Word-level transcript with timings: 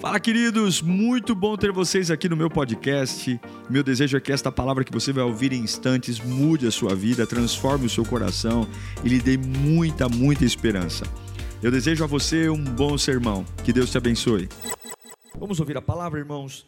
Fala, 0.00 0.20
queridos! 0.20 0.80
Muito 0.80 1.34
bom 1.34 1.56
ter 1.56 1.72
vocês 1.72 2.08
aqui 2.08 2.28
no 2.28 2.36
meu 2.36 2.48
podcast. 2.48 3.40
Meu 3.68 3.82
desejo 3.82 4.16
é 4.16 4.20
que 4.20 4.30
esta 4.30 4.52
palavra 4.52 4.84
que 4.84 4.92
você 4.92 5.12
vai 5.12 5.24
ouvir 5.24 5.52
em 5.52 5.60
instantes 5.60 6.20
mude 6.20 6.68
a 6.68 6.70
sua 6.70 6.94
vida, 6.94 7.26
transforme 7.26 7.86
o 7.86 7.90
seu 7.90 8.04
coração 8.04 8.64
e 9.04 9.08
lhe 9.08 9.18
dê 9.18 9.36
muita, 9.36 10.08
muita 10.08 10.44
esperança. 10.44 11.04
Eu 11.60 11.72
desejo 11.72 12.04
a 12.04 12.06
você 12.06 12.48
um 12.48 12.62
bom 12.62 12.96
sermão. 12.96 13.44
Que 13.64 13.72
Deus 13.72 13.90
te 13.90 13.98
abençoe. 13.98 14.48
Vamos 15.36 15.58
ouvir 15.58 15.76
a 15.76 15.82
palavra, 15.82 16.20
irmãos? 16.20 16.64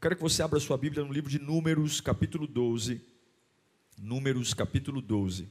Quero 0.00 0.14
que 0.14 0.22
você 0.22 0.40
abra 0.40 0.60
sua 0.60 0.78
Bíblia 0.78 1.04
no 1.04 1.12
livro 1.12 1.28
de 1.28 1.40
Números, 1.40 2.00
capítulo 2.00 2.46
12. 2.46 3.00
Números, 4.00 4.54
capítulo 4.54 5.02
12. 5.02 5.48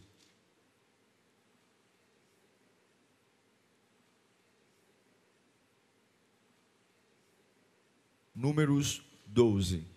Números 8.36 9.02
12. 9.28 9.88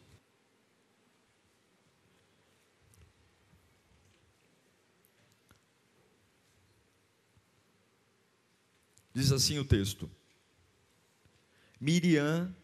Diz 9.13 9.33
assim 9.33 9.59
o 9.59 9.65
texto: 9.65 10.09
Miriam 11.81 12.55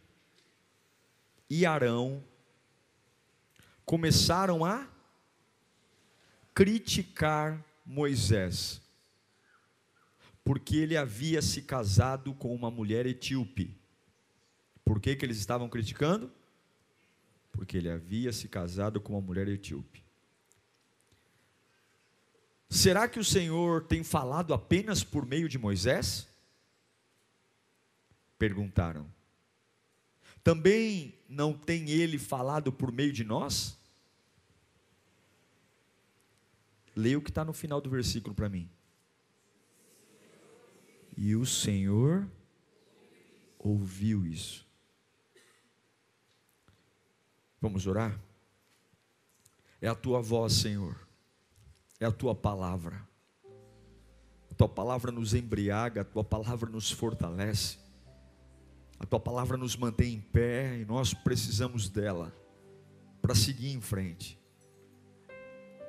e 1.51 1.67
Arão 1.67 2.23
começaram 3.85 4.65
a 4.65 4.89
criticar 6.55 7.61
Moisés, 7.85 8.81
porque 10.45 10.77
ele 10.77 10.97
havia 10.97 11.43
se 11.43 11.63
casado 11.63 12.33
com 12.35 12.55
uma 12.55 12.71
mulher 12.71 13.05
etíope. 13.07 13.84
Por 14.85 15.01
que, 15.01 15.17
que 15.17 15.25
eles 15.25 15.39
estavam 15.39 15.69
criticando? 15.69 16.31
Porque 17.51 17.77
ele 17.77 17.89
havia 17.89 18.33
se 18.33 18.49
casado 18.49 19.01
com 19.01 19.15
uma 19.15 19.21
mulher 19.21 19.49
etíope. 19.49 20.05
Será 22.69 23.09
que 23.09 23.21
o 23.21 23.25
Senhor 23.25 23.85
tem 23.85 24.03
falado 24.03 24.53
apenas 24.53 25.05
por 25.05 25.25
meio 25.25 25.49
de 25.49 25.59
Moisés? 25.59 26.29
Perguntaram. 28.39 29.09
Também 30.43 31.15
não 31.29 31.55
tem 31.55 31.89
ele 31.89 32.19
falado 32.19 32.73
por 32.73 32.93
meio 32.93 33.13
de 33.13 33.25
nós? 33.25 33.79
Leia 36.95 37.19
o 37.19 37.23
que 37.23 37.31
está 37.31 37.45
no 37.45 37.53
final 37.53 37.81
do 37.81 37.89
versículo 37.89 38.35
para 38.35 38.49
mim. 38.49 38.69
E 41.17 41.35
o 41.35 41.47
Senhor 41.47 42.29
ouviu 43.59 44.27
isso. 44.27 44.64
Vamos 47.65 47.87
orar? 47.87 48.21
É 49.81 49.89
a 49.89 49.95
tua 49.95 50.21
voz, 50.21 50.53
Senhor, 50.53 50.95
é 51.99 52.05
a 52.05 52.13
tua 52.13 52.35
palavra. 52.35 53.09
A 54.51 54.55
tua 54.55 54.69
palavra 54.69 55.11
nos 55.11 55.33
embriaga, 55.33 56.03
a 56.03 56.05
tua 56.05 56.23
palavra 56.23 56.69
nos 56.69 56.91
fortalece, 56.91 57.79
a 58.99 59.07
tua 59.07 59.19
palavra 59.19 59.57
nos 59.57 59.77
mantém 59.77 60.13
em 60.13 60.21
pé 60.21 60.77
e 60.77 60.85
nós 60.85 61.15
precisamos 61.15 61.89
dela 61.89 62.37
para 63.23 63.35
seguir 63.35 63.73
em 63.73 63.81
frente. 63.81 64.39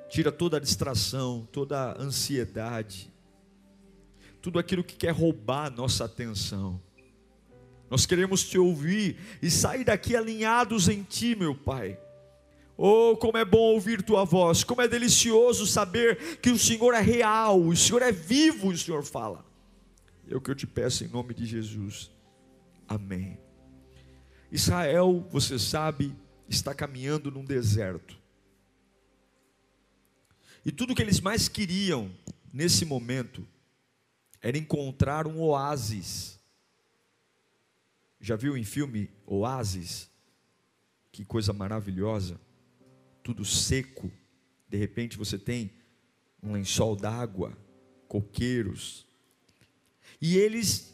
Tira 0.08 0.32
toda 0.32 0.56
a 0.56 0.60
distração, 0.60 1.46
toda 1.52 1.90
a 1.92 2.00
ansiedade, 2.00 3.12
tudo 4.40 4.58
aquilo 4.58 4.82
que 4.82 4.96
quer 4.96 5.10
roubar 5.10 5.66
a 5.66 5.70
nossa 5.70 6.06
atenção. 6.06 6.80
Nós 7.90 8.04
queremos 8.04 8.42
te 8.44 8.58
ouvir 8.58 9.16
e 9.40 9.50
sair 9.50 9.84
daqui 9.84 10.16
alinhados 10.16 10.88
em 10.88 11.02
ti, 11.02 11.36
meu 11.36 11.54
Pai. 11.54 11.98
Oh, 12.76 13.16
como 13.16 13.38
é 13.38 13.44
bom 13.44 13.72
ouvir 13.72 14.02
tua 14.02 14.24
voz, 14.24 14.62
como 14.62 14.82
é 14.82 14.88
delicioso 14.88 15.66
saber 15.66 16.38
que 16.40 16.50
o 16.50 16.58
Senhor 16.58 16.92
é 16.92 17.00
real, 17.00 17.60
o 17.60 17.74
Senhor 17.74 18.02
é 18.02 18.12
vivo, 18.12 18.68
o 18.68 18.76
Senhor 18.76 19.02
fala. 19.02 19.46
É 20.28 20.36
o 20.36 20.40
que 20.40 20.50
eu 20.50 20.54
te 20.54 20.66
peço 20.66 21.04
em 21.04 21.08
nome 21.08 21.32
de 21.32 21.46
Jesus. 21.46 22.10
Amém. 22.86 23.38
Israel, 24.50 25.26
você 25.30 25.58
sabe, 25.58 26.14
está 26.48 26.74
caminhando 26.74 27.30
num 27.30 27.44
deserto. 27.44 28.18
E 30.64 30.72
tudo 30.72 30.94
que 30.94 31.02
eles 31.02 31.20
mais 31.20 31.48
queriam 31.48 32.10
nesse 32.52 32.84
momento 32.84 33.46
era 34.42 34.58
encontrar 34.58 35.26
um 35.26 35.40
oásis 35.40 36.35
já 38.26 38.34
viu 38.34 38.56
em 38.56 38.64
filme 38.64 39.08
Oásis? 39.24 40.10
Que 41.12 41.24
coisa 41.24 41.52
maravilhosa. 41.52 42.40
Tudo 43.22 43.44
seco. 43.44 44.10
De 44.68 44.76
repente 44.76 45.16
você 45.16 45.38
tem 45.38 45.70
um 46.42 46.52
lençol 46.52 46.96
d'água, 46.96 47.56
coqueiros. 48.08 49.06
E 50.20 50.36
eles 50.36 50.92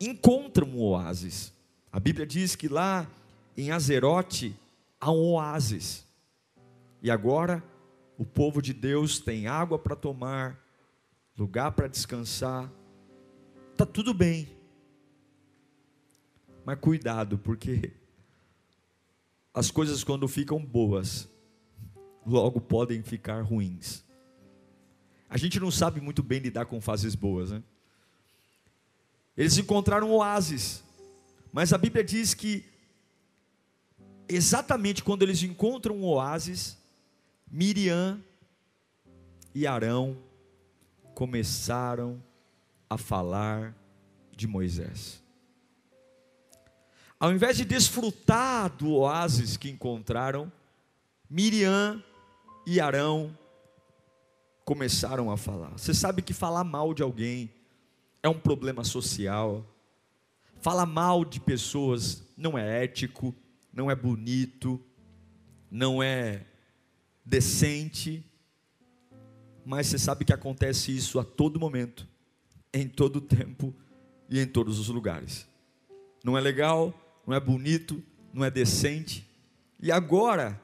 encontram 0.00 0.66
um 0.68 0.80
oásis. 0.80 1.52
A 1.92 2.00
Bíblia 2.00 2.26
diz 2.26 2.56
que 2.56 2.66
lá 2.66 3.08
em 3.56 3.70
Azerote 3.70 4.56
há 5.00 5.12
um 5.12 5.34
oásis. 5.34 6.04
E 7.00 7.10
agora 7.10 7.62
o 8.18 8.24
povo 8.24 8.60
de 8.60 8.72
Deus 8.72 9.20
tem 9.20 9.46
água 9.46 9.78
para 9.78 9.94
tomar, 9.94 10.58
lugar 11.38 11.70
para 11.70 11.86
descansar. 11.86 12.68
Está 13.72 13.86
tudo 13.86 14.12
bem. 14.12 14.61
Mas 16.64 16.78
cuidado, 16.78 17.38
porque 17.38 17.92
as 19.52 19.70
coisas 19.70 20.04
quando 20.04 20.26
ficam 20.28 20.64
boas, 20.64 21.28
logo 22.26 22.60
podem 22.60 23.02
ficar 23.02 23.42
ruins. 23.42 24.04
A 25.28 25.36
gente 25.36 25.58
não 25.58 25.70
sabe 25.70 26.00
muito 26.00 26.22
bem 26.22 26.40
lidar 26.40 26.66
com 26.66 26.80
fases 26.80 27.14
boas, 27.14 27.50
né? 27.50 27.62
Eles 29.36 29.56
encontraram 29.56 30.10
oásis, 30.10 30.84
mas 31.52 31.72
a 31.72 31.78
Bíblia 31.78 32.04
diz 32.04 32.34
que 32.34 32.64
exatamente 34.28 35.02
quando 35.02 35.22
eles 35.22 35.42
encontram 35.42 35.96
um 35.96 36.04
oásis, 36.04 36.76
Miriam 37.50 38.22
e 39.54 39.66
Arão 39.66 40.16
começaram 41.14 42.22
a 42.88 42.98
falar 42.98 43.74
de 44.36 44.46
Moisés. 44.46 45.21
Ao 47.22 47.32
invés 47.32 47.56
de 47.56 47.64
desfrutar 47.64 48.68
do 48.68 48.94
oásis 48.94 49.56
que 49.56 49.70
encontraram, 49.70 50.50
Miriam 51.30 52.02
e 52.66 52.80
Arão 52.80 53.38
começaram 54.64 55.30
a 55.30 55.36
falar. 55.36 55.70
Você 55.78 55.94
sabe 55.94 56.20
que 56.20 56.34
falar 56.34 56.64
mal 56.64 56.92
de 56.92 57.00
alguém 57.00 57.48
é 58.24 58.28
um 58.28 58.36
problema 58.36 58.82
social. 58.82 59.64
Falar 60.60 60.84
mal 60.84 61.24
de 61.24 61.38
pessoas 61.38 62.24
não 62.36 62.58
é 62.58 62.82
ético, 62.82 63.32
não 63.72 63.88
é 63.88 63.94
bonito, 63.94 64.84
não 65.70 66.02
é 66.02 66.44
decente. 67.24 68.26
Mas 69.64 69.86
você 69.86 69.98
sabe 70.00 70.24
que 70.24 70.32
acontece 70.32 70.90
isso 70.90 71.20
a 71.20 71.24
todo 71.24 71.60
momento, 71.60 72.04
em 72.74 72.88
todo 72.88 73.20
tempo 73.20 73.72
e 74.28 74.40
em 74.40 74.46
todos 74.48 74.80
os 74.80 74.88
lugares. 74.88 75.46
Não 76.24 76.36
é 76.36 76.40
legal, 76.40 76.92
não 77.26 77.34
é 77.34 77.40
bonito, 77.40 78.02
não 78.32 78.44
é 78.44 78.50
decente. 78.50 79.28
E 79.80 79.90
agora, 79.90 80.60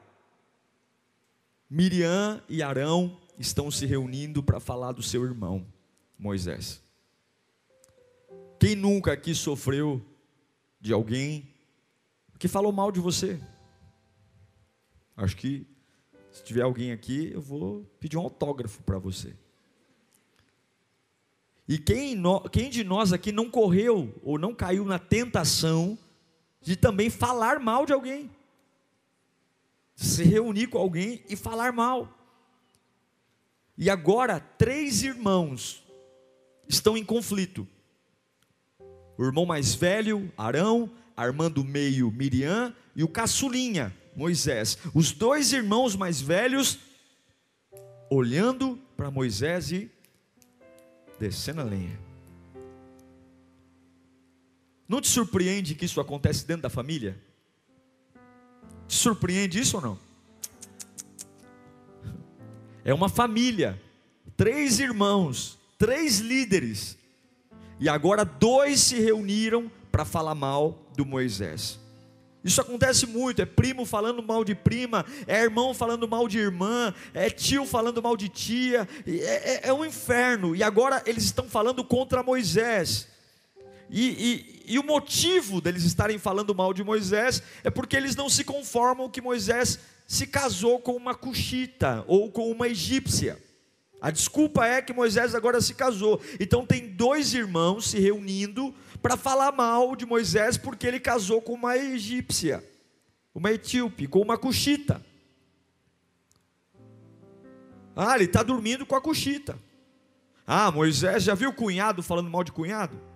Miriam 1.69 2.41
e 2.49 2.63
Arão 2.63 3.19
estão 3.37 3.69
se 3.69 3.85
reunindo 3.85 4.41
para 4.43 4.59
falar 4.59 4.91
do 4.91 5.03
seu 5.03 5.23
irmão, 5.23 5.65
Moisés. 6.17 6.81
Quem 8.59 8.75
nunca 8.75 9.13
aqui 9.13 9.33
sofreu 9.33 10.05
de 10.81 10.91
alguém 10.91 11.53
que 12.37 12.47
falou 12.47 12.71
mal 12.71 12.91
de 12.91 12.99
você? 12.99 13.39
Acho 15.15 15.35
que 15.37 15.67
se 16.31 16.43
tiver 16.43 16.61
alguém 16.61 16.91
aqui, 16.91 17.31
eu 17.33 17.41
vou 17.41 17.83
pedir 17.99 18.17
um 18.17 18.21
autógrafo 18.21 18.81
para 18.83 18.97
você. 18.97 19.35
E 21.67 21.77
quem, 21.77 22.15
no, 22.15 22.41
quem 22.49 22.69
de 22.69 22.83
nós 22.83 23.13
aqui 23.13 23.31
não 23.31 23.49
correu 23.49 24.19
ou 24.23 24.39
não 24.39 24.55
caiu 24.55 24.83
na 24.85 24.97
tentação 24.97 25.97
de 26.61 26.75
também 26.75 27.09
falar 27.09 27.59
mal 27.59 27.85
de 27.85 27.93
alguém. 27.93 28.29
Se 29.95 30.23
reunir 30.23 30.67
com 30.67 30.77
alguém 30.77 31.23
e 31.29 31.35
falar 31.35 31.71
mal. 31.71 32.13
E 33.77 33.89
agora, 33.89 34.39
três 34.39 35.03
irmãos 35.03 35.83
estão 36.67 36.97
em 36.97 37.03
conflito. 37.03 37.67
O 39.17 39.23
irmão 39.23 39.45
mais 39.45 39.73
velho, 39.73 40.31
Arão, 40.37 40.91
a 41.15 41.25
irmã 41.25 41.51
do 41.51 41.63
meio, 41.63 42.11
Miriam, 42.11 42.73
e 42.95 43.03
o 43.03 43.07
caçulinha, 43.07 43.95
Moisés. 44.15 44.77
Os 44.93 45.11
dois 45.11 45.51
irmãos 45.51 45.95
mais 45.95 46.21
velhos 46.21 46.79
olhando 48.09 48.79
para 48.95 49.11
Moisés 49.11 49.71
e 49.71 49.91
descendo 51.19 51.61
a 51.61 51.63
lenha. 51.63 52.08
Não 54.89 54.99
te 54.99 55.07
surpreende 55.07 55.75
que 55.75 55.85
isso 55.85 56.01
acontece 56.01 56.47
dentro 56.47 56.63
da 56.63 56.69
família? 56.69 57.15
Te 58.87 58.95
surpreende 58.95 59.59
isso 59.59 59.77
ou 59.77 59.83
não? 59.83 59.99
É 62.83 62.91
uma 62.91 63.07
família, 63.07 63.79
três 64.35 64.79
irmãos, 64.79 65.59
três 65.77 66.17
líderes, 66.17 66.97
e 67.79 67.87
agora 67.87 68.25
dois 68.25 68.79
se 68.79 68.99
reuniram 68.99 69.71
para 69.91 70.05
falar 70.05 70.33
mal 70.33 70.91
do 70.97 71.05
Moisés. 71.05 71.79
Isso 72.43 72.59
acontece 72.59 73.05
muito, 73.05 73.43
é 73.43 73.45
primo 73.45 73.85
falando 73.85 74.23
mal 74.23 74.43
de 74.43 74.55
prima, 74.55 75.05
é 75.27 75.43
irmão 75.43 75.71
falando 75.71 76.07
mal 76.07 76.27
de 76.27 76.39
irmã, 76.39 76.95
é 77.13 77.29
tio 77.29 77.63
falando 77.63 78.01
mal 78.01 78.17
de 78.17 78.27
tia, 78.27 78.89
é, 79.05 79.67
é, 79.67 79.67
é 79.67 79.73
um 79.73 79.85
inferno, 79.85 80.55
e 80.55 80.63
agora 80.63 81.03
eles 81.05 81.25
estão 81.25 81.47
falando 81.47 81.83
contra 81.83 82.23
Moisés. 82.23 83.18
E, 83.89 84.63
e, 84.67 84.73
e, 84.73 84.79
o 84.79 84.83
motivo 84.83 85.59
deles 85.59 85.83
estarem 85.83 86.19
falando 86.19 86.53
mal 86.53 86.73
de 86.73 86.83
Moisés 86.83 87.41
é 87.63 87.69
porque 87.71 87.95
eles 87.95 88.15
não 88.15 88.29
se 88.29 88.43
conformam 88.43 89.09
que 89.09 89.19
Moisés 89.19 89.79
se 90.05 90.27
casou 90.27 90.79
com 90.79 90.93
uma 90.95 91.15
cuxita 91.15 92.03
ou 92.07 92.31
com 92.31 92.51
uma 92.51 92.67
egípcia. 92.67 93.41
A 94.01 94.11
desculpa 94.11 94.65
é 94.65 94.81
que 94.81 94.93
Moisés 94.93 95.35
agora 95.35 95.59
se 95.59 95.73
casou. 95.73 96.21
Então 96.39 96.65
tem 96.65 96.87
dois 96.87 97.33
irmãos 97.33 97.89
se 97.89 97.99
reunindo 97.99 98.73
para 99.01 99.17
falar 99.17 99.51
mal 99.51 99.95
de 99.95 100.05
Moisés 100.05 100.55
porque 100.57 100.87
ele 100.87 100.99
casou 100.99 101.41
com 101.41 101.53
uma 101.53 101.75
egípcia, 101.75 102.63
uma 103.33 103.51
etíope, 103.51 104.07
com 104.07 104.21
uma 104.21 104.37
cuxita. 104.37 105.03
Ah, 107.95 108.15
ele 108.15 108.25
está 108.25 108.43
dormindo 108.43 108.85
com 108.85 108.95
a 108.95 109.01
cuxita. 109.01 109.59
Ah, 110.47 110.71
Moisés 110.71 111.23
já 111.23 111.35
viu 111.35 111.49
o 111.49 111.53
cunhado 111.53 112.01
falando 112.01 112.29
mal 112.29 112.43
de 112.43 112.51
cunhado? 112.51 113.08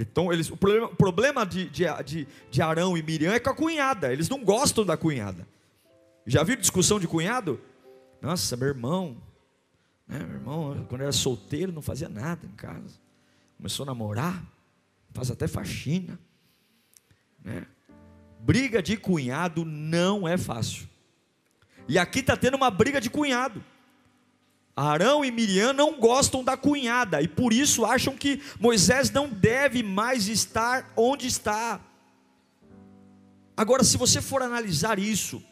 Então, 0.00 0.32
eles, 0.32 0.50
o 0.50 0.56
problema, 0.56 0.88
problema 0.88 1.44
de, 1.44 1.68
de, 1.68 1.84
de, 2.04 2.28
de 2.50 2.62
Arão 2.62 2.96
e 2.96 3.02
Miriam 3.02 3.32
é 3.32 3.40
com 3.40 3.50
a 3.50 3.54
cunhada, 3.54 4.12
eles 4.12 4.28
não 4.28 4.44
gostam 4.44 4.84
da 4.84 4.96
cunhada. 4.96 5.46
Já 6.26 6.42
viu 6.42 6.56
discussão 6.56 7.00
de 7.00 7.08
cunhado? 7.08 7.60
Nossa, 8.22 8.56
meu 8.56 8.68
irmão, 8.68 9.16
né, 10.06 10.18
meu 10.18 10.36
irmão, 10.36 10.86
quando 10.88 11.02
era 11.02 11.12
solteiro, 11.12 11.72
não 11.72 11.82
fazia 11.82 12.08
nada 12.08 12.46
em 12.46 12.54
casa. 12.54 12.98
Começou 13.56 13.82
a 13.84 13.86
namorar, 13.86 14.42
faz 15.12 15.30
até 15.30 15.48
faxina. 15.48 16.18
Né? 17.42 17.66
Briga 18.40 18.82
de 18.82 18.96
cunhado 18.96 19.64
não 19.64 20.28
é 20.28 20.38
fácil. 20.38 20.88
E 21.88 21.98
aqui 21.98 22.20
está 22.20 22.36
tendo 22.36 22.56
uma 22.56 22.70
briga 22.70 23.00
de 23.00 23.10
cunhado. 23.10 23.64
Arão 24.80 25.24
e 25.24 25.30
Miriam 25.32 25.72
não 25.72 25.98
gostam 25.98 26.44
da 26.44 26.56
cunhada 26.56 27.20
e 27.20 27.26
por 27.26 27.52
isso 27.52 27.84
acham 27.84 28.16
que 28.16 28.40
Moisés 28.60 29.10
não 29.10 29.28
deve 29.28 29.82
mais 29.82 30.28
estar 30.28 30.92
onde 30.96 31.26
está. 31.26 31.80
Agora, 33.56 33.82
se 33.82 33.96
você 33.96 34.22
for 34.22 34.40
analisar 34.40 35.00
isso 35.00 35.42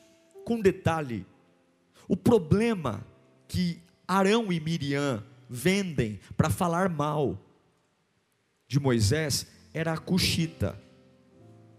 com 0.45 0.61
detalhe, 0.61 1.27
o 2.07 2.17
problema 2.17 3.05
que 3.49 3.83
Arão 4.07 4.53
e 4.53 4.61
Miriam 4.61 5.25
vendem 5.51 6.21
para 6.37 6.49
falar 6.49 6.89
mal 6.89 7.37
de 8.69 8.79
Moisés 8.79 9.45
era 9.75 9.93
a 9.93 9.99
Cuxita, 9.99 10.81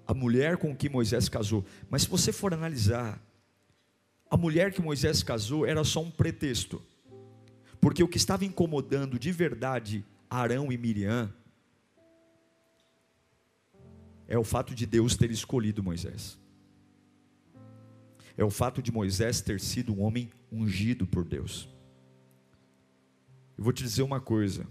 a 0.06 0.14
mulher 0.14 0.58
com 0.58 0.76
que 0.76 0.90
Moisés 0.90 1.30
casou. 1.30 1.66
Mas 1.90 2.02
se 2.02 2.10
você 2.10 2.34
for 2.34 2.54
analisar, 2.54 3.22
a 4.30 4.36
mulher 4.36 4.74
que 4.74 4.82
Moisés 4.82 5.24
casou 5.24 5.66
era 5.66 5.86
só 5.86 6.02
um 6.02 6.12
pretexto. 6.12 6.82
Porque 7.80 8.04
o 8.04 8.08
que 8.08 8.18
estava 8.18 8.46
incomodando 8.46 9.20
de 9.20 9.32
verdade 9.32 10.06
Arão 10.30 10.72
e 10.72 10.78
Miriam 10.78 11.34
é 14.28 14.38
o 14.38 14.44
fato 14.44 14.76
de 14.76 14.86
Deus 14.86 15.16
ter 15.16 15.32
escolhido 15.32 15.84
Moisés. 15.84 16.38
É 18.36 18.44
o 18.44 18.50
fato 18.50 18.82
de 18.82 18.92
Moisés 18.92 19.42
ter 19.42 19.60
sido 19.60 19.94
um 19.94 20.02
homem 20.02 20.30
ungido 20.52 21.08
por 21.08 21.24
Deus. 21.24 21.68
Eu 23.58 23.64
vou 23.64 23.74
te 23.74 23.84
dizer 23.84 24.04
uma 24.04 24.20
coisa. 24.20 24.68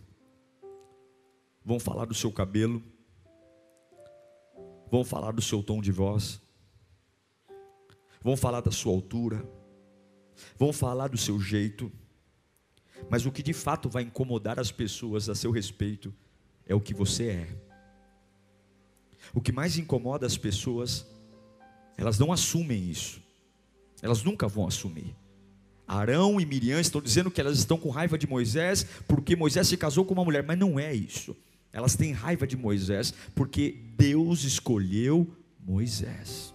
Vão 1.65 1.81
falar 1.81 2.05
do 2.05 2.15
seu 2.15 2.31
cabelo, 2.31 2.81
vão 4.89 5.05
falar 5.05 5.33
do 5.33 5.43
seu 5.43 5.65
tom 5.65 5.81
de 5.81 5.91
voz, 5.91 6.41
vão 8.23 8.37
falar 8.37 8.61
da 8.61 8.71
sua 8.71 8.93
altura, 8.93 9.45
vão 10.57 10.73
falar 10.73 11.09
do 11.09 11.19
seu 11.19 11.41
jeito, 11.41 11.91
mas 13.09 13.27
o 13.27 13.33
que 13.33 13.43
de 13.43 13.53
fato 13.53 13.89
vai 13.89 14.03
incomodar 14.03 14.59
as 14.59 14.73
pessoas 14.73 15.29
a 15.29 15.35
seu 15.35 15.51
respeito 15.51 16.13
é 16.67 16.75
o 16.75 16.81
que 16.81 16.95
você 16.95 17.29
é. 17.29 17.49
O 19.33 19.41
que 19.41 19.53
mais 19.53 19.77
incomoda 19.79 20.27
as 20.27 20.37
pessoas, 20.37 21.07
elas 21.97 22.19
não 22.19 22.33
assumem 22.33 22.91
isso. 22.91 23.23
Elas 24.03 24.23
nunca 24.23 24.47
vão 24.47 24.67
assumir. 24.67 25.15
Arão 25.87 26.41
e 26.41 26.47
Miriam 26.47 26.81
estão 26.81 27.01
dizendo 27.01 27.31
que 27.31 27.41
elas 27.41 27.59
estão 27.59 27.79
com 27.79 27.91
raiva 27.91 28.19
de 28.19 28.27
Moisés 28.27 28.85
porque 29.07 29.37
Moisés 29.37 29.69
se 29.69 29.77
casou 29.77 30.05
com 30.05 30.15
uma 30.15 30.25
mulher, 30.25 30.43
mas 30.43 30.59
não 30.59 30.79
é 30.79 30.93
isso. 30.93 31.37
Elas 31.73 31.95
têm 31.95 32.13
raiva 32.13 32.47
de 32.47 32.57
Moisés 32.57 33.15
porque 33.35 33.77
Deus 33.97 34.43
escolheu 34.45 35.31
Moisés. 35.61 36.55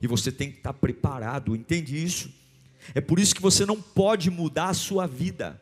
E 0.00 0.06
você 0.06 0.32
tem 0.32 0.50
que 0.50 0.58
estar 0.58 0.72
preparado, 0.72 1.54
entende 1.54 2.02
isso? 2.02 2.30
É 2.94 3.00
por 3.00 3.18
isso 3.18 3.34
que 3.34 3.42
você 3.42 3.66
não 3.66 3.80
pode 3.80 4.30
mudar 4.30 4.68
a 4.68 4.74
sua 4.74 5.06
vida. 5.06 5.60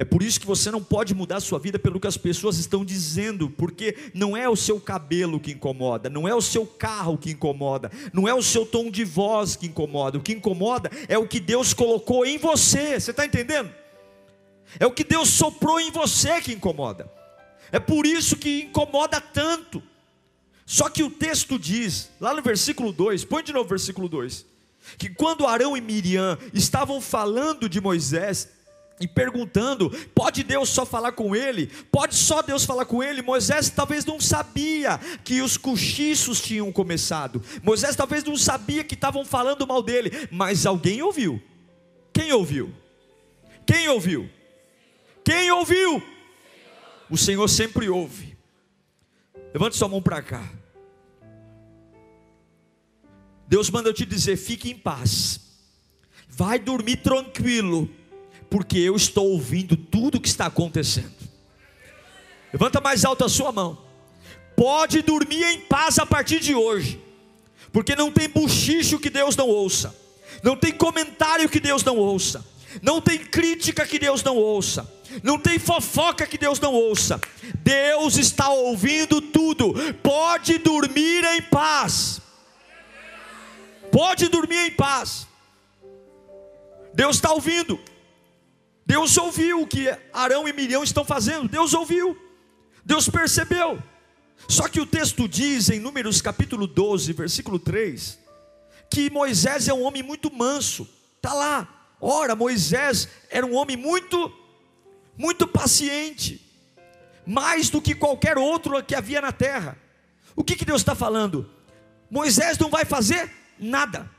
É 0.00 0.04
por 0.04 0.22
isso 0.22 0.40
que 0.40 0.46
você 0.46 0.70
não 0.70 0.82
pode 0.82 1.14
mudar 1.14 1.36
a 1.36 1.40
sua 1.40 1.58
vida 1.58 1.78
pelo 1.78 2.00
que 2.00 2.06
as 2.06 2.16
pessoas 2.16 2.56
estão 2.56 2.86
dizendo, 2.86 3.50
porque 3.50 3.94
não 4.14 4.34
é 4.34 4.48
o 4.48 4.56
seu 4.56 4.80
cabelo 4.80 5.38
que 5.38 5.52
incomoda, 5.52 6.08
não 6.08 6.26
é 6.26 6.34
o 6.34 6.40
seu 6.40 6.64
carro 6.64 7.18
que 7.18 7.32
incomoda, 7.32 7.90
não 8.10 8.26
é 8.26 8.32
o 8.32 8.42
seu 8.42 8.64
tom 8.64 8.90
de 8.90 9.04
voz 9.04 9.56
que 9.56 9.66
incomoda. 9.66 10.16
O 10.16 10.22
que 10.22 10.32
incomoda 10.32 10.90
é 11.06 11.18
o 11.18 11.28
que 11.28 11.38
Deus 11.38 11.74
colocou 11.74 12.24
em 12.24 12.38
você. 12.38 12.98
Você 12.98 13.10
está 13.10 13.26
entendendo? 13.26 13.70
É 14.78 14.86
o 14.86 14.92
que 14.92 15.04
Deus 15.04 15.28
soprou 15.28 15.78
em 15.78 15.90
você 15.90 16.40
que 16.40 16.52
incomoda. 16.52 17.10
É 17.70 17.78
por 17.78 18.06
isso 18.06 18.36
que 18.36 18.62
incomoda 18.62 19.20
tanto. 19.20 19.82
Só 20.64 20.88
que 20.88 21.02
o 21.02 21.10
texto 21.10 21.58
diz, 21.58 22.10
lá 22.18 22.32
no 22.32 22.40
versículo 22.40 22.90
2, 22.90 23.26
põe 23.26 23.42
de 23.42 23.52
novo 23.52 23.66
o 23.66 23.68
versículo 23.68 24.08
2 24.08 24.49
que 24.98 25.08
quando 25.08 25.46
Arão 25.46 25.76
e 25.76 25.80
Miriam 25.80 26.38
estavam 26.52 27.00
falando 27.00 27.68
de 27.68 27.80
Moisés, 27.80 28.48
e 29.00 29.08
perguntando: 29.08 29.90
pode 30.14 30.44
Deus 30.44 30.68
só 30.68 30.84
falar 30.84 31.12
com 31.12 31.34
ele? 31.34 31.68
Pode 31.90 32.14
só 32.14 32.42
Deus 32.42 32.64
falar 32.64 32.84
com 32.84 33.02
ele? 33.02 33.22
Moisés 33.22 33.70
talvez 33.70 34.04
não 34.04 34.20
sabia 34.20 34.98
que 35.24 35.40
os 35.40 35.56
cochichos 35.56 36.40
tinham 36.40 36.70
começado. 36.70 37.42
Moisés 37.62 37.96
talvez 37.96 38.22
não 38.22 38.36
sabia 38.36 38.84
que 38.84 38.94
estavam 38.94 39.24
falando 39.24 39.66
mal 39.66 39.82
dele, 39.82 40.28
mas 40.30 40.66
alguém 40.66 41.00
ouviu. 41.00 41.42
Quem 42.12 42.32
ouviu? 42.32 42.72
Quem 43.66 43.88
ouviu? 43.88 44.28
Quem 45.24 45.50
ouviu? 45.50 46.02
O 47.08 47.16
Senhor 47.16 47.48
sempre 47.48 47.88
ouve. 47.88 48.36
Levante 49.54 49.76
sua 49.76 49.88
mão 49.88 50.02
para 50.02 50.22
cá. 50.22 50.59
Deus 53.50 53.68
manda 53.68 53.88
eu 53.88 53.92
te 53.92 54.06
dizer: 54.06 54.36
fique 54.36 54.70
em 54.70 54.76
paz, 54.78 55.40
vai 56.28 56.56
dormir 56.56 56.98
tranquilo, 56.98 57.90
porque 58.48 58.78
eu 58.78 58.94
estou 58.94 59.28
ouvindo 59.28 59.76
tudo 59.76 60.18
o 60.18 60.20
que 60.20 60.28
está 60.28 60.46
acontecendo. 60.46 61.12
Levanta 62.52 62.80
mais 62.80 63.04
alto 63.04 63.24
a 63.24 63.28
sua 63.28 63.50
mão. 63.50 63.76
Pode 64.54 65.02
dormir 65.02 65.42
em 65.42 65.60
paz 65.62 65.98
a 65.98 66.06
partir 66.06 66.38
de 66.38 66.54
hoje, 66.54 67.00
porque 67.72 67.96
não 67.96 68.12
tem 68.12 68.28
buchicho 68.28 69.00
que 69.00 69.10
Deus 69.10 69.34
não 69.34 69.48
ouça, 69.48 69.96
não 70.44 70.56
tem 70.56 70.70
comentário 70.70 71.48
que 71.48 71.58
Deus 71.58 71.82
não 71.82 71.96
ouça, 71.96 72.46
não 72.80 73.00
tem 73.00 73.18
crítica 73.18 73.84
que 73.84 73.98
Deus 73.98 74.22
não 74.22 74.36
ouça, 74.36 74.88
não 75.24 75.36
tem 75.36 75.58
fofoca 75.58 76.24
que 76.24 76.38
Deus 76.38 76.60
não 76.60 76.72
ouça. 76.72 77.20
Deus 77.64 78.16
está 78.16 78.48
ouvindo 78.48 79.20
tudo. 79.20 79.74
Pode 80.04 80.58
dormir 80.58 81.24
em 81.24 81.42
paz. 81.42 82.22
Pode 83.90 84.28
dormir 84.28 84.68
em 84.68 84.70
paz. 84.70 85.26
Deus 86.94 87.16
está 87.16 87.32
ouvindo. 87.32 87.78
Deus 88.86 89.16
ouviu 89.16 89.62
o 89.62 89.66
que 89.66 89.88
Arão 90.12 90.48
e 90.48 90.52
Miriam 90.52 90.82
estão 90.82 91.04
fazendo. 91.04 91.48
Deus 91.48 91.74
ouviu. 91.74 92.18
Deus 92.84 93.08
percebeu. 93.08 93.80
Só 94.48 94.68
que 94.68 94.80
o 94.80 94.86
texto 94.86 95.28
diz 95.28 95.70
em 95.70 95.78
Números 95.78 96.20
capítulo 96.20 96.66
12, 96.66 97.12
versículo 97.12 97.58
3, 97.58 98.18
que 98.90 99.10
Moisés 99.10 99.68
é 99.68 99.74
um 99.74 99.82
homem 99.82 100.02
muito 100.02 100.32
manso. 100.32 100.88
Está 101.16 101.34
lá. 101.34 101.68
Ora, 102.00 102.34
Moisés 102.34 103.08
era 103.28 103.46
um 103.46 103.54
homem 103.54 103.76
muito, 103.76 104.32
muito 105.16 105.46
paciente. 105.46 106.40
Mais 107.26 107.68
do 107.68 107.80
que 107.80 107.94
qualquer 107.94 108.38
outro 108.38 108.82
que 108.82 108.94
havia 108.94 109.20
na 109.20 109.30
terra. 109.30 109.76
O 110.34 110.42
que, 110.42 110.56
que 110.56 110.64
Deus 110.64 110.80
está 110.80 110.94
falando? 110.94 111.48
Moisés 112.10 112.58
não 112.58 112.70
vai 112.70 112.84
fazer 112.84 113.30
nada. 113.60 114.10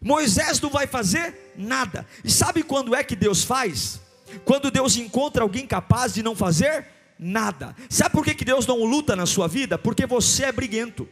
Moisés 0.00 0.60
não 0.60 0.70
vai 0.70 0.86
fazer 0.86 1.52
nada. 1.56 2.06
E 2.24 2.30
sabe 2.30 2.62
quando 2.62 2.94
é 2.94 3.04
que 3.04 3.14
Deus 3.14 3.44
faz? 3.44 4.00
Quando 4.44 4.70
Deus 4.70 4.96
encontra 4.96 5.42
alguém 5.42 5.66
capaz 5.66 6.14
de 6.14 6.22
não 6.22 6.34
fazer 6.34 6.86
nada. 7.18 7.76
Sabe 7.88 8.10
por 8.10 8.24
que, 8.24 8.34
que 8.34 8.44
Deus 8.44 8.66
não 8.66 8.82
luta 8.84 9.14
na 9.14 9.26
sua 9.26 9.46
vida? 9.46 9.78
Porque 9.78 10.06
você 10.06 10.44
é 10.44 10.52
briguento. 10.52 11.08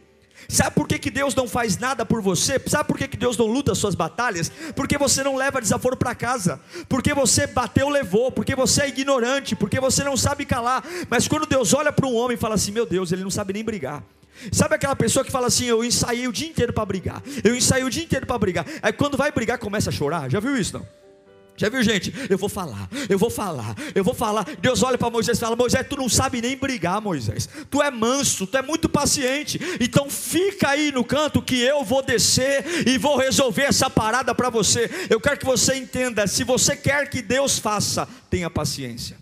Sabe 0.47 0.71
por 0.75 0.87
que, 0.87 0.99
que 0.99 1.09
Deus 1.09 1.33
não 1.33 1.47
faz 1.47 1.77
nada 1.77 2.05
por 2.05 2.21
você? 2.21 2.61
Sabe 2.67 2.85
por 2.85 2.97
que, 2.97 3.07
que 3.07 3.17
Deus 3.17 3.37
não 3.37 3.47
luta 3.47 3.71
as 3.71 3.77
suas 3.77 3.95
batalhas? 3.95 4.51
Porque 4.75 4.97
você 4.97 5.23
não 5.23 5.35
leva 5.35 5.61
desaforo 5.61 5.95
para 5.95 6.13
casa, 6.13 6.59
porque 6.89 7.13
você 7.13 7.47
bateu, 7.47 7.87
levou, 7.87 8.31
porque 8.31 8.55
você 8.55 8.83
é 8.83 8.89
ignorante, 8.89 9.55
porque 9.55 9.79
você 9.79 10.03
não 10.03 10.17
sabe 10.17 10.45
calar. 10.45 10.83
Mas 11.09 11.27
quando 11.27 11.45
Deus 11.45 11.73
olha 11.73 11.93
para 11.93 12.07
um 12.07 12.15
homem 12.15 12.35
e 12.35 12.39
fala 12.39 12.55
assim: 12.55 12.71
Meu 12.71 12.85
Deus, 12.85 13.11
ele 13.11 13.23
não 13.23 13.31
sabe 13.31 13.53
nem 13.53 13.63
brigar. 13.63 14.03
Sabe 14.51 14.75
aquela 14.75 14.95
pessoa 14.95 15.23
que 15.23 15.31
fala 15.31 15.47
assim: 15.47 15.65
Eu 15.65 15.83
ensaiei 15.83 16.27
o 16.27 16.31
dia 16.31 16.47
inteiro 16.47 16.73
para 16.73 16.85
brigar, 16.85 17.21
eu 17.43 17.55
ensaiei 17.55 17.83
o 17.83 17.89
dia 17.89 18.03
inteiro 18.03 18.25
para 18.25 18.37
brigar. 18.37 18.65
Aí 18.81 18.93
quando 18.93 19.17
vai 19.17 19.31
brigar, 19.31 19.57
começa 19.57 19.89
a 19.89 19.93
chorar. 19.93 20.29
Já 20.29 20.39
viu 20.39 20.57
isso? 20.57 20.77
Não? 20.77 21.03
Já 21.55 21.69
viu, 21.69 21.83
gente? 21.83 22.11
Eu 22.29 22.37
vou 22.37 22.49
falar, 22.49 22.89
eu 23.07 23.17
vou 23.17 23.29
falar, 23.29 23.75
eu 23.93 24.03
vou 24.03 24.13
falar. 24.13 24.43
Deus 24.59 24.81
olha 24.81 24.97
para 24.97 25.09
Moisés 25.09 25.37
e 25.37 25.41
fala: 25.41 25.55
Moisés, 25.55 25.85
tu 25.87 25.95
não 25.95 26.09
sabe 26.09 26.41
nem 26.41 26.57
brigar, 26.57 26.99
Moisés. 26.99 27.47
Tu 27.69 27.81
é 27.81 27.91
manso, 27.91 28.47
tu 28.47 28.57
é 28.57 28.61
muito 28.61 28.89
paciente. 28.89 29.59
Então 29.79 30.09
fica 30.09 30.69
aí 30.69 30.91
no 30.91 31.03
canto 31.03 31.41
que 31.41 31.59
eu 31.59 31.83
vou 31.83 32.01
descer 32.01 32.87
e 32.87 32.97
vou 32.97 33.17
resolver 33.17 33.63
essa 33.63 33.87
parada 33.87 34.33
para 34.33 34.49
você. 34.49 34.89
Eu 35.09 35.21
quero 35.21 35.37
que 35.37 35.45
você 35.45 35.75
entenda: 35.75 36.25
se 36.25 36.43
você 36.43 36.75
quer 36.75 37.07
que 37.07 37.21
Deus 37.21 37.59
faça, 37.59 38.07
tenha 38.31 38.49
paciência. 38.49 39.17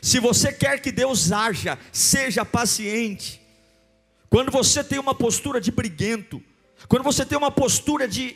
Se 0.00 0.20
você 0.20 0.52
quer 0.52 0.80
que 0.80 0.92
Deus 0.92 1.32
haja, 1.32 1.76
seja 1.92 2.44
paciente. 2.44 3.41
Quando 4.32 4.50
você 4.50 4.82
tem 4.82 4.98
uma 4.98 5.14
postura 5.14 5.60
de 5.60 5.70
briguento, 5.70 6.42
quando 6.88 7.02
você 7.02 7.24
tem 7.26 7.36
uma 7.36 7.50
postura 7.50 8.08
de 8.08 8.34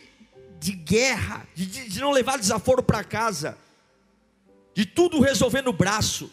de 0.58 0.72
guerra, 0.72 1.46
de, 1.54 1.66
de 1.66 2.00
não 2.00 2.10
levar 2.10 2.38
desaforo 2.38 2.82
para 2.82 3.04
casa, 3.04 3.56
de 4.74 4.84
tudo 4.84 5.20
resolver 5.20 5.62
no 5.62 5.72
braço, 5.72 6.30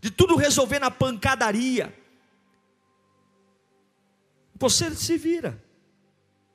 de 0.00 0.10
tudo 0.10 0.36
resolver 0.36 0.78
na 0.78 0.90
pancadaria. 0.90 1.92
Você 4.54 4.94
se 4.94 5.16
vira. 5.16 5.60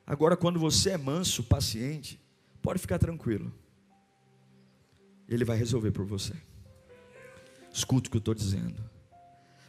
Agora, 0.06 0.36
quando 0.36 0.58
você 0.58 0.90
é 0.90 0.98
manso, 0.98 1.42
paciente, 1.42 2.20
pode 2.62 2.78
ficar 2.78 2.98
tranquilo. 2.98 3.52
Ele 5.28 5.44
vai 5.44 5.58
resolver 5.58 5.90
por 5.90 6.06
você. 6.06 6.34
Escuta 7.72 8.08
o 8.08 8.10
que 8.10 8.16
eu 8.16 8.20
estou 8.20 8.34
dizendo. 8.34 8.80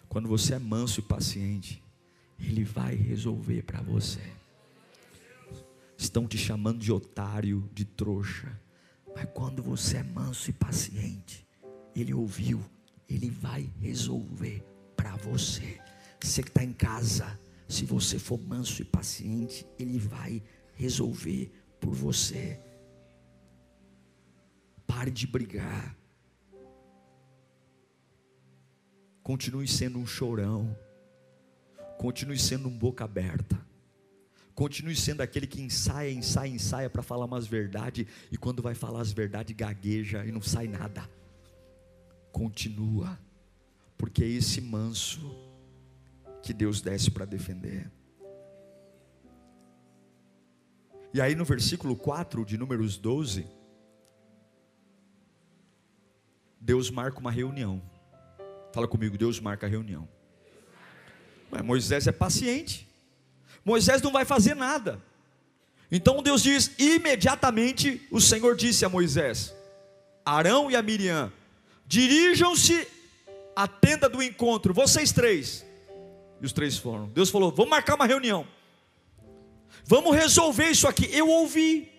Quando 0.08 0.30
você 0.30 0.54
é 0.54 0.60
manso 0.60 1.00
e 1.00 1.04
paciente, 1.04 1.84
Ele 2.40 2.64
vai 2.64 2.96
resolver 2.96 3.64
para 3.64 3.82
você 3.82 4.38
estão 5.98 6.28
te 6.28 6.38
chamando 6.38 6.80
de 6.80 6.92
otário, 6.92 7.68
de 7.74 7.84
trouxa. 7.84 8.60
Mas 9.16 9.28
quando 9.34 9.64
você 9.64 9.98
é 9.98 10.04
manso 10.04 10.50
e 10.50 10.54
paciente, 10.54 11.46
Ele 11.96 12.14
ouviu, 12.14 12.64
Ele 13.10 13.30
vai 13.30 13.70
resolver 13.82 14.64
para 14.96 15.16
você. 15.16 15.82
Você 16.22 16.44
que 16.44 16.50
está 16.50 16.64
em 16.64 16.74
casa, 16.74 17.40
se 17.68 17.84
você 17.86 18.20
for 18.20 18.40
manso 18.40 18.82
e 18.82 18.86
paciente, 18.86 19.66
Ele 19.80 19.98
vai 19.98 20.42
resolver 20.76 21.52
por 21.80 21.94
você. 21.94 22.60
Pare 24.86 25.10
de 25.10 25.26
brigar. 25.26 25.96
Continue 29.24 29.68
sendo 29.68 29.98
um 30.00 30.06
chorão. 30.06 30.78
Continue 31.98 32.38
sendo 32.38 32.68
um 32.68 32.78
boca 32.78 33.04
aberta. 33.04 33.58
Continue 34.54 34.96
sendo 34.96 35.22
aquele 35.22 35.46
que 35.46 35.62
ensaia, 35.62 36.12
ensaia, 36.12 36.50
ensaia 36.50 36.90
para 36.90 37.04
falar 37.04 37.26
umas 37.26 37.46
verdades 37.46 38.08
e 38.32 38.38
quando 38.38 38.62
vai 38.62 38.74
falar 38.74 39.02
as 39.02 39.12
verdades 39.12 39.56
gagueja 39.56 40.26
e 40.26 40.32
não 40.32 40.42
sai 40.42 40.68
nada. 40.68 41.08
Continua, 42.32 43.20
porque 43.98 44.24
é 44.24 44.28
esse 44.28 44.60
manso 44.60 45.22
que 46.42 46.54
Deus 46.54 46.82
desce 46.82 47.12
para 47.12 47.26
defender. 47.26 47.92
E 51.14 51.22
aí 51.22 51.36
no 51.36 51.46
versículo 51.46 51.96
4 51.96 52.44
de 52.44 52.58
Números 52.58 52.98
12, 52.98 53.48
Deus 56.60 56.90
marca 56.90 57.20
uma 57.20 57.32
reunião. 57.32 57.82
Fala 58.74 58.88
comigo, 58.88 59.18
Deus 59.18 59.40
marca 59.40 59.68
a 59.68 59.70
reunião. 59.70 60.17
Mas 61.50 61.62
Moisés 61.62 62.08
é 62.08 62.12
paciente. 62.12 62.88
Moisés 63.64 64.02
não 64.02 64.12
vai 64.12 64.26
fazer 64.26 64.56
nada. 64.56 65.02
Então 65.92 66.22
Deus 66.22 66.44
diz: 66.44 66.72
imediatamente 66.78 68.06
o 68.12 68.20
Senhor 68.20 68.56
disse 68.56 68.86
a 68.86 68.90
Moisés, 68.90 69.54
Arão 70.26 70.70
e 70.70 70.76
a 70.76 70.82
Miriam: 70.82 71.32
dirijam-se 71.86 72.88
à 73.56 73.68
tenda 73.68 74.08
do 74.08 74.22
encontro, 74.22 74.74
vocês 74.74 75.12
três. 75.12 75.66
E 76.42 76.46
os 76.46 76.54
três 76.54 76.78
foram. 76.78 77.08
Deus 77.08 77.30
falou: 77.30 77.52
vamos 77.52 77.70
marcar 77.70 77.96
uma 77.96 78.06
reunião. 78.06 78.48
Vamos 79.86 80.16
resolver 80.16 80.70
isso 80.70 80.88
aqui. 80.88 81.10
Eu 81.12 81.30
ouvi. 81.30 81.92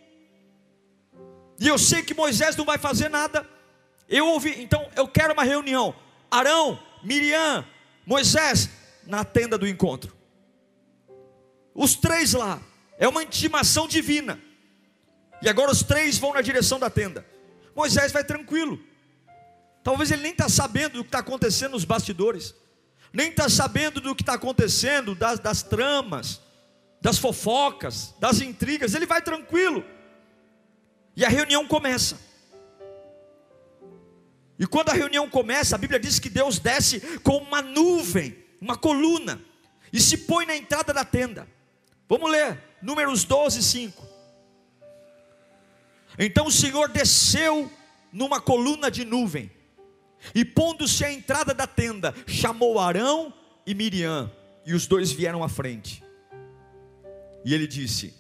E 1.59 1.67
eu 1.67 1.79
sei 1.79 2.03
que 2.03 2.15
Moisés 2.15 2.55
não 2.55 2.65
vai 2.65 2.79
fazer 2.79 3.09
nada. 3.09 3.49
Eu 4.09 4.27
ouvi. 4.27 4.63
Então 4.63 4.89
eu 4.95 5.09
quero 5.09 5.33
uma 5.33 5.43
reunião. 5.43 5.95
Arão, 6.31 6.79
Miriam, 7.03 7.65
Moisés, 8.07 8.69
na 9.09 9.25
tenda 9.25 9.57
do 9.57 9.67
encontro. 9.67 10.15
Os 11.75 11.97
três 11.97 12.35
lá. 12.35 12.61
É 12.99 13.09
uma 13.09 13.23
intimação 13.23 13.89
divina. 13.89 14.41
E 15.41 15.49
agora 15.49 15.71
os 15.71 15.83
três 15.83 16.19
vão 16.19 16.35
na 16.35 16.43
direção 16.43 16.79
da 16.79 16.91
tenda. 16.91 17.25
Moisés 17.75 18.13
vai 18.13 18.23
tranquilo. 18.23 18.79
Talvez 19.83 20.11
ele 20.11 20.23
nem 20.23 20.33
está 20.33 20.49
sabendo 20.49 20.99
do 20.99 21.05
que 21.05 21.09
está 21.09 21.21
acontecendo 21.21 21.73
nos 21.73 21.85
bastidores. 21.85 22.55
Nem 23.13 23.31
está 23.31 23.49
sabendo 23.49 24.01
do 24.01 24.15
que 24.15 24.23
está 24.23 24.35
acontecendo, 24.35 25.15
das, 25.15 25.39
das 25.39 25.63
tramas, 25.63 26.43
das 27.01 27.19
fofocas, 27.19 28.15
das 28.19 28.41
intrigas. 28.41 28.95
Ele 28.95 29.07
vai 29.07 29.23
tranquilo. 29.23 29.85
E 31.17 31.25
a 31.25 31.29
reunião 31.29 31.67
começa. 31.67 32.19
E 34.59 34.67
quando 34.67 34.91
a 34.91 34.93
reunião 34.93 35.31
começa, 35.31 35.77
a 35.77 35.79
Bíblia 35.79 36.01
diz 36.01 36.19
que 36.19 36.29
Deus 36.29 36.59
desce 36.59 37.01
com 37.21 37.39
uma 37.39 37.63
nuvem, 37.63 38.37
uma 38.61 38.77
coluna, 38.77 39.41
e 39.93 40.01
se 40.01 40.19
põe 40.19 40.45
na 40.47 40.57
entrada 40.57 40.93
da 40.93 41.05
tenda. 41.05 41.49
Vamos 42.09 42.31
ler, 42.31 42.63
Números 42.83 43.25
12, 43.25 43.63
5. 43.63 44.07
Então 46.19 46.47
o 46.47 46.53
Senhor 46.53 46.89
desceu 46.89 47.71
numa 48.13 48.41
coluna 48.41 48.91
de 48.91 49.05
nuvem, 49.05 49.51
e 50.35 50.45
pondo-se 50.45 51.05
à 51.05 51.13
entrada 51.13 51.55
da 51.55 51.67
tenda, 51.67 52.15
chamou 52.27 52.79
Arão 52.79 53.33
e 53.67 53.75
Miriam, 53.75 54.31
e 54.67 54.75
os 54.75 54.87
dois 54.87 55.13
vieram 55.13 55.45
à 55.45 55.49
frente. 55.49 56.03
E 57.45 57.55
ele 57.55 57.67
disse: 57.67 58.15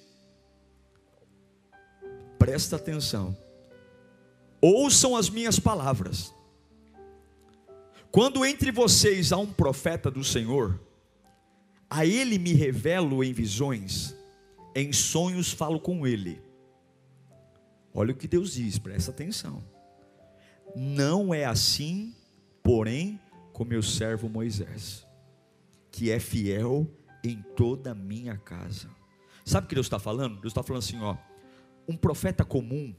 Presta 2.39 2.77
atenção, 2.77 3.37
ouçam 4.61 5.17
as 5.17 5.29
minhas 5.29 5.59
palavras. 5.59 6.33
Quando 8.11 8.45
entre 8.45 8.71
vocês 8.71 9.33
há 9.33 9.37
um 9.37 9.47
profeta 9.47 10.11
do 10.11 10.25
Senhor, 10.25 10.81
a 11.91 12.07
ele 12.07 12.39
me 12.39 12.53
revelo 12.53 13.23
em 13.23 13.33
visões, 13.33 14.15
em 14.75 14.93
sonhos 14.93 15.53
falo 15.53 15.79
com 15.81 16.07
ele. 16.07 16.41
Olha 17.93 18.13
o 18.13 18.17
que 18.17 18.29
Deus 18.29 18.55
diz, 18.55 18.79
presta 18.79 19.11
atenção. 19.11 19.63
Não 20.77 21.33
é 21.33 21.45
assim, 21.45 22.15
porém, 22.63 23.21
com 23.53 23.65
meu 23.65 23.83
servo 23.83 24.29
Moisés, 24.29 25.07
que 25.91 26.11
é 26.11 26.21
fiel 26.21 26.87
em 27.25 27.43
toda 27.57 27.91
a 27.93 27.95
minha 27.95 28.37
casa. 28.37 28.89
Sabe 29.45 29.65
o 29.65 29.69
que 29.69 29.75
Deus 29.75 29.87
está 29.87 29.99
falando? 29.99 30.41
Deus 30.41 30.53
está 30.53 30.63
falando 30.63 30.83
assim, 30.83 31.01
ó, 31.01 31.17
um 31.89 31.97
profeta 31.97 32.45
comum. 32.45 32.95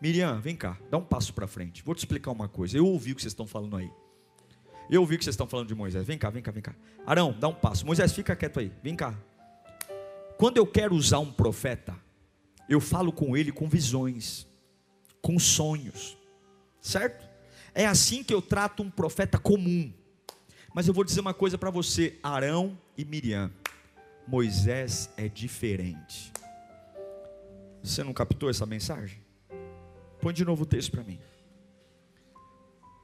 Miriam, 0.00 0.40
vem 0.40 0.54
cá, 0.54 0.78
dá 0.90 0.96
um 0.96 1.04
passo 1.04 1.34
para 1.34 1.46
frente. 1.46 1.82
Vou 1.82 1.94
te 1.94 1.98
explicar 1.98 2.30
uma 2.30 2.48
coisa. 2.48 2.76
Eu 2.76 2.86
ouvi 2.86 3.12
o 3.12 3.16
que 3.16 3.22
vocês 3.22 3.32
estão 3.32 3.46
falando 3.46 3.76
aí. 3.76 3.90
Eu 4.88 5.00
ouvi 5.00 5.18
que 5.18 5.24
vocês 5.24 5.34
estão 5.34 5.46
falando 5.46 5.68
de 5.68 5.74
Moisés. 5.74 6.06
Vem 6.06 6.16
cá, 6.16 6.30
vem 6.30 6.42
cá, 6.42 6.50
vem 6.50 6.62
cá. 6.62 6.74
Arão, 7.04 7.36
dá 7.38 7.48
um 7.48 7.54
passo. 7.54 7.84
Moisés, 7.84 8.12
fica 8.12 8.34
quieto 8.34 8.60
aí. 8.60 8.72
Vem 8.82 8.94
cá. 8.94 9.14
Quando 10.38 10.56
eu 10.56 10.66
quero 10.66 10.94
usar 10.94 11.18
um 11.18 11.32
profeta, 11.32 11.96
eu 12.68 12.80
falo 12.80 13.12
com 13.12 13.36
ele 13.36 13.50
com 13.50 13.68
visões, 13.68 14.46
com 15.20 15.38
sonhos. 15.38 16.16
Certo? 16.80 17.28
É 17.74 17.86
assim 17.86 18.22
que 18.22 18.32
eu 18.32 18.40
trato 18.40 18.82
um 18.82 18.90
profeta 18.90 19.38
comum. 19.38 19.92
Mas 20.72 20.86
eu 20.86 20.94
vou 20.94 21.02
dizer 21.02 21.20
uma 21.20 21.34
coisa 21.34 21.58
para 21.58 21.70
você, 21.70 22.18
Arão 22.22 22.78
e 22.96 23.04
Miriam. 23.04 23.50
Moisés 24.26 25.10
é 25.16 25.28
diferente. 25.28 26.32
Você 27.82 28.04
não 28.04 28.12
captou 28.12 28.48
essa 28.48 28.64
mensagem? 28.64 29.27
Põe 30.20 30.34
de 30.34 30.44
novo 30.44 30.64
o 30.64 30.66
texto 30.66 30.90
para 30.90 31.04
mim. 31.04 31.18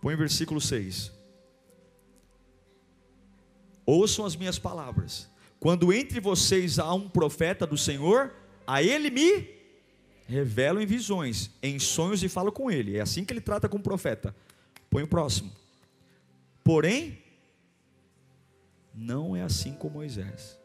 Põe 0.01 0.17
versículo 0.17 0.61
6. 0.61 1.13
Ouçam 3.87 4.25
as 4.25 4.37
minhas 4.37 4.59
palavras. 4.59 5.31
Quando 5.61 5.93
entre 5.93 6.21
vocês 6.21 6.79
há 6.79 6.93
um 6.93 7.09
profeta 7.09 7.67
do 7.67 7.79
Senhor, 7.79 8.33
a 8.67 8.83
ele 8.83 9.11
me 9.11 9.49
revelo 10.27 10.81
em 10.81 10.87
visões, 10.87 11.51
em 11.63 11.79
sonhos 11.79 12.23
e 12.23 12.29
falo 12.29 12.51
com 12.51 12.71
ele. 12.71 12.97
É 12.97 13.01
assim 13.01 13.25
que 13.25 13.33
ele 13.33 13.41
trata 13.41 13.69
com 13.69 13.77
o 13.77 13.83
profeta. 13.83 14.35
Põe 14.91 15.03
o 15.03 15.09
próximo. 15.09 15.53
Porém, 16.63 17.19
não 18.95 19.35
é 19.37 19.43
assim 19.43 19.75
com 19.75 19.89
Moisés. 19.89 20.59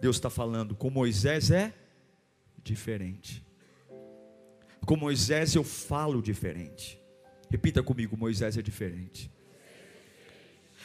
Deus 0.00 0.16
está 0.16 0.30
falando, 0.30 0.74
com 0.74 0.88
Moisés 0.88 1.50
é 1.50 1.74
diferente. 2.62 3.44
Com 4.86 4.96
Moisés 4.96 5.54
eu 5.54 5.64
falo 5.64 6.22
diferente. 6.22 7.00
Repita 7.50 7.82
comigo: 7.82 8.16
Moisés 8.16 8.56
é 8.56 8.62
diferente. 8.62 9.30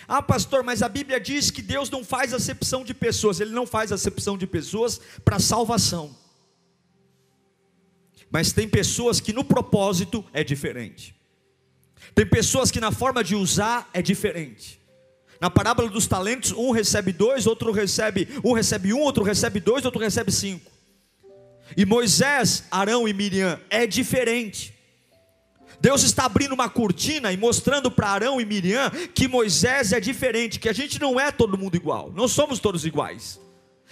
Ah, 0.08 0.22
pastor, 0.22 0.63
mas 0.63 0.82
a 0.84 0.89
Bíblia 0.89 1.20
diz 1.20 1.50
que 1.50 1.62
Deus 1.62 1.89
não 1.89 2.03
faz 2.03 2.34
acepção 2.34 2.84
de 2.84 2.94
pessoas, 2.94 3.39
Ele 3.39 3.51
não 3.51 3.65
faz 3.65 3.91
acepção 3.91 4.38
de 4.38 4.46
pessoas 4.46 5.00
para 5.24 5.39
salvação. 5.39 6.15
Mas 8.29 8.51
tem 8.51 8.67
pessoas 8.67 9.20
que 9.20 9.34
no 9.34 9.44
propósito 9.44 10.24
é 10.34 10.44
diferente, 10.44 11.15
tem 12.13 12.25
pessoas 12.25 12.70
que 12.70 12.79
na 12.79 12.91
forma 12.91 13.24
de 13.24 13.36
usar 13.36 13.89
é 13.94 14.01
diferente. 14.01 14.82
Na 15.39 15.50
parábola 15.50 15.89
dos 15.89 16.08
talentos, 16.08 16.51
um 16.51 16.72
recebe 16.72 17.12
dois, 17.12 17.46
outro 17.46 17.72
recebe, 17.72 18.27
um 18.44 18.53
recebe 18.53 18.94
um, 18.94 19.01
outro 19.01 19.24
recebe 19.24 19.60
dois, 19.60 19.84
outro 19.84 20.00
recebe 20.00 20.32
cinco. 20.32 20.72
E 21.75 21.86
Moisés, 21.86 22.63
Arão 22.69 23.07
e 23.07 23.13
Miriam 23.13 23.60
é 23.69 23.88
diferente. 23.88 24.74
Deus 25.79 26.03
está 26.03 26.25
abrindo 26.25 26.53
uma 26.53 26.69
cortina 26.69 27.31
e 27.31 27.38
mostrando 27.38 27.91
para 27.91 28.10
Arão 28.10 28.39
e 28.39 28.45
Miriam 28.45 28.89
que 29.13 29.27
Moisés 29.27 29.91
é 29.93 30.00
diferente, 30.00 30.60
que 30.60 30.69
a 30.69 30.74
gente 30.74 31.00
não 31.00 31.19
é 31.19 31.31
todo 31.31 31.57
mundo 31.57 31.75
igual, 31.75 32.12
não 32.15 32.27
somos 32.27 32.60
todos 32.60 32.86
iguais. 32.86 33.39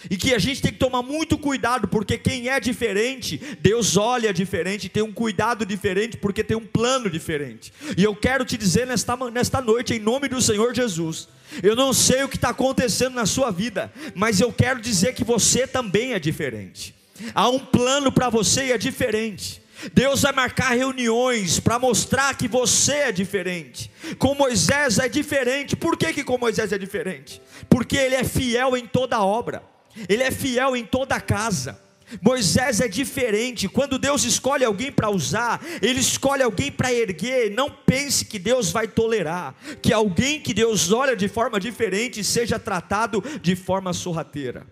E 0.10 0.18
que 0.18 0.34
a 0.34 0.40
gente 0.40 0.62
tem 0.62 0.72
que 0.72 0.80
tomar 0.80 1.02
muito 1.02 1.38
cuidado, 1.38 1.88
porque 1.88 2.18
quem 2.18 2.50
é 2.50 2.60
diferente, 2.60 3.40
Deus 3.62 3.96
olha 3.96 4.34
diferente, 4.34 4.90
tem 4.90 5.04
um 5.04 5.14
cuidado 5.14 5.66
diferente, 5.66 6.18
porque 6.18 6.44
tem 6.44 6.58
um 6.58 6.66
plano 6.66 7.10
diferente. 7.10 7.72
E 7.96 8.04
eu 8.04 8.16
quero 8.16 8.44
te 8.44 8.58
dizer 8.58 8.88
nesta, 8.88 9.16
nesta 9.30 9.62
noite, 9.62 9.94
em 9.94 10.00
nome 10.00 10.28
do 10.28 10.42
Senhor 10.42 10.74
Jesus, 10.74 11.30
eu 11.62 11.76
não 11.76 11.94
sei 11.94 12.24
o 12.24 12.28
que 12.28 12.36
está 12.36 12.50
acontecendo 12.50 13.14
na 13.14 13.26
sua 13.26 13.52
vida, 13.52 13.94
mas 14.16 14.42
eu 14.42 14.52
quero 14.52 14.82
dizer 14.82 15.14
que 15.14 15.24
você 15.24 15.68
também 15.68 16.14
é 16.14 16.20
diferente. 16.20 16.94
Há 17.34 17.50
um 17.50 17.60
plano 17.60 18.12
para 18.12 18.30
você 18.30 18.68
e 18.68 18.72
é 18.72 18.78
diferente. 18.78 19.62
Deus 19.94 20.22
vai 20.22 20.32
marcar 20.32 20.70
reuniões 20.76 21.60
para 21.60 21.80
mostrar 21.80 22.36
que 22.38 22.48
você 22.48 22.94
é 22.94 23.12
diferente. 23.12 23.92
Com 24.18 24.34
Moisés 24.36 25.00
é 25.00 25.10
diferente. 25.10 25.76
Por 25.76 25.98
que, 25.98 26.14
que 26.14 26.24
com 26.24 26.38
Moisés 26.38 26.72
é 26.72 26.78
diferente? 26.78 27.42
Porque 27.70 27.98
ele 27.98 28.16
é 28.16 28.24
fiel 28.24 28.78
em 28.78 28.86
toda 28.86 29.24
obra, 29.24 29.64
ele 30.08 30.24
é 30.24 30.32
fiel 30.32 30.76
em 30.76 30.86
toda 30.86 31.20
casa. 31.20 31.82
Moisés 32.22 32.80
é 32.80 32.88
diferente. 32.88 33.68
Quando 33.68 33.98
Deus 33.98 34.24
escolhe 34.24 34.64
alguém 34.64 34.92
para 34.92 35.10
usar, 35.10 35.60
Ele 35.82 36.00
escolhe 36.00 36.44
alguém 36.44 36.72
para 36.72 36.94
erguer. 36.94 37.52
Não 37.52 37.70
pense 37.70 38.26
que 38.26 38.38
Deus 38.38 38.72
vai 38.72 38.88
tolerar 38.88 39.56
que 39.82 39.92
alguém 39.92 40.40
que 40.40 40.54
Deus 40.54 40.92
olha 40.92 41.16
de 41.16 41.28
forma 41.28 41.60
diferente 41.60 42.24
seja 42.24 42.60
tratado 42.60 43.24
de 43.42 43.56
forma 43.56 43.94
sorrateira. 43.94 44.68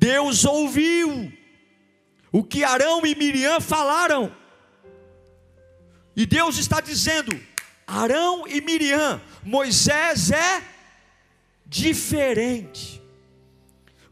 Deus 0.00 0.46
ouviu 0.46 1.30
o 2.32 2.42
que 2.42 2.64
Arão 2.64 3.04
e 3.04 3.14
Miriam 3.14 3.60
falaram. 3.60 4.34
E 6.16 6.24
Deus 6.24 6.56
está 6.56 6.80
dizendo: 6.80 7.38
Arão 7.86 8.48
e 8.48 8.62
Miriam, 8.62 9.20
Moisés 9.44 10.30
é 10.30 10.64
diferente. 11.66 13.02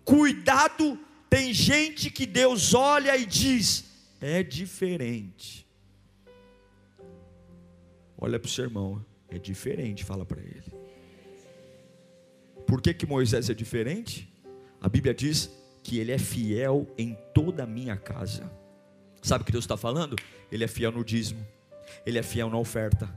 Cuidado, 0.04 0.98
tem 1.30 1.54
gente 1.54 2.10
que 2.10 2.26
Deus 2.26 2.74
olha 2.74 3.16
e 3.16 3.24
diz: 3.24 3.86
é 4.20 4.42
diferente. 4.42 5.66
Olha 8.18 8.38
para 8.38 8.46
o 8.46 8.50
seu 8.50 8.64
irmão, 8.64 9.02
é 9.30 9.38
diferente, 9.38 10.04
fala 10.04 10.26
para 10.26 10.42
ele. 10.42 10.70
Por 12.66 12.82
que, 12.82 12.92
que 12.92 13.06
Moisés 13.06 13.48
é 13.48 13.54
diferente? 13.54 14.30
A 14.82 14.88
Bíblia 14.90 15.14
diz: 15.14 15.50
que 15.82 15.98
Ele 15.98 16.12
é 16.12 16.18
fiel 16.18 16.86
em 16.96 17.16
toda 17.34 17.62
a 17.64 17.66
minha 17.66 17.96
casa. 17.96 18.50
Sabe 19.22 19.42
o 19.42 19.44
que 19.44 19.52
Deus 19.52 19.64
está 19.64 19.76
falando? 19.76 20.16
Ele 20.50 20.64
é 20.64 20.68
fiel 20.68 20.92
no 20.92 21.04
dízimo, 21.04 21.44
Ele 22.06 22.18
é 22.18 22.22
fiel 22.22 22.48
na 22.50 22.58
oferta, 22.58 23.08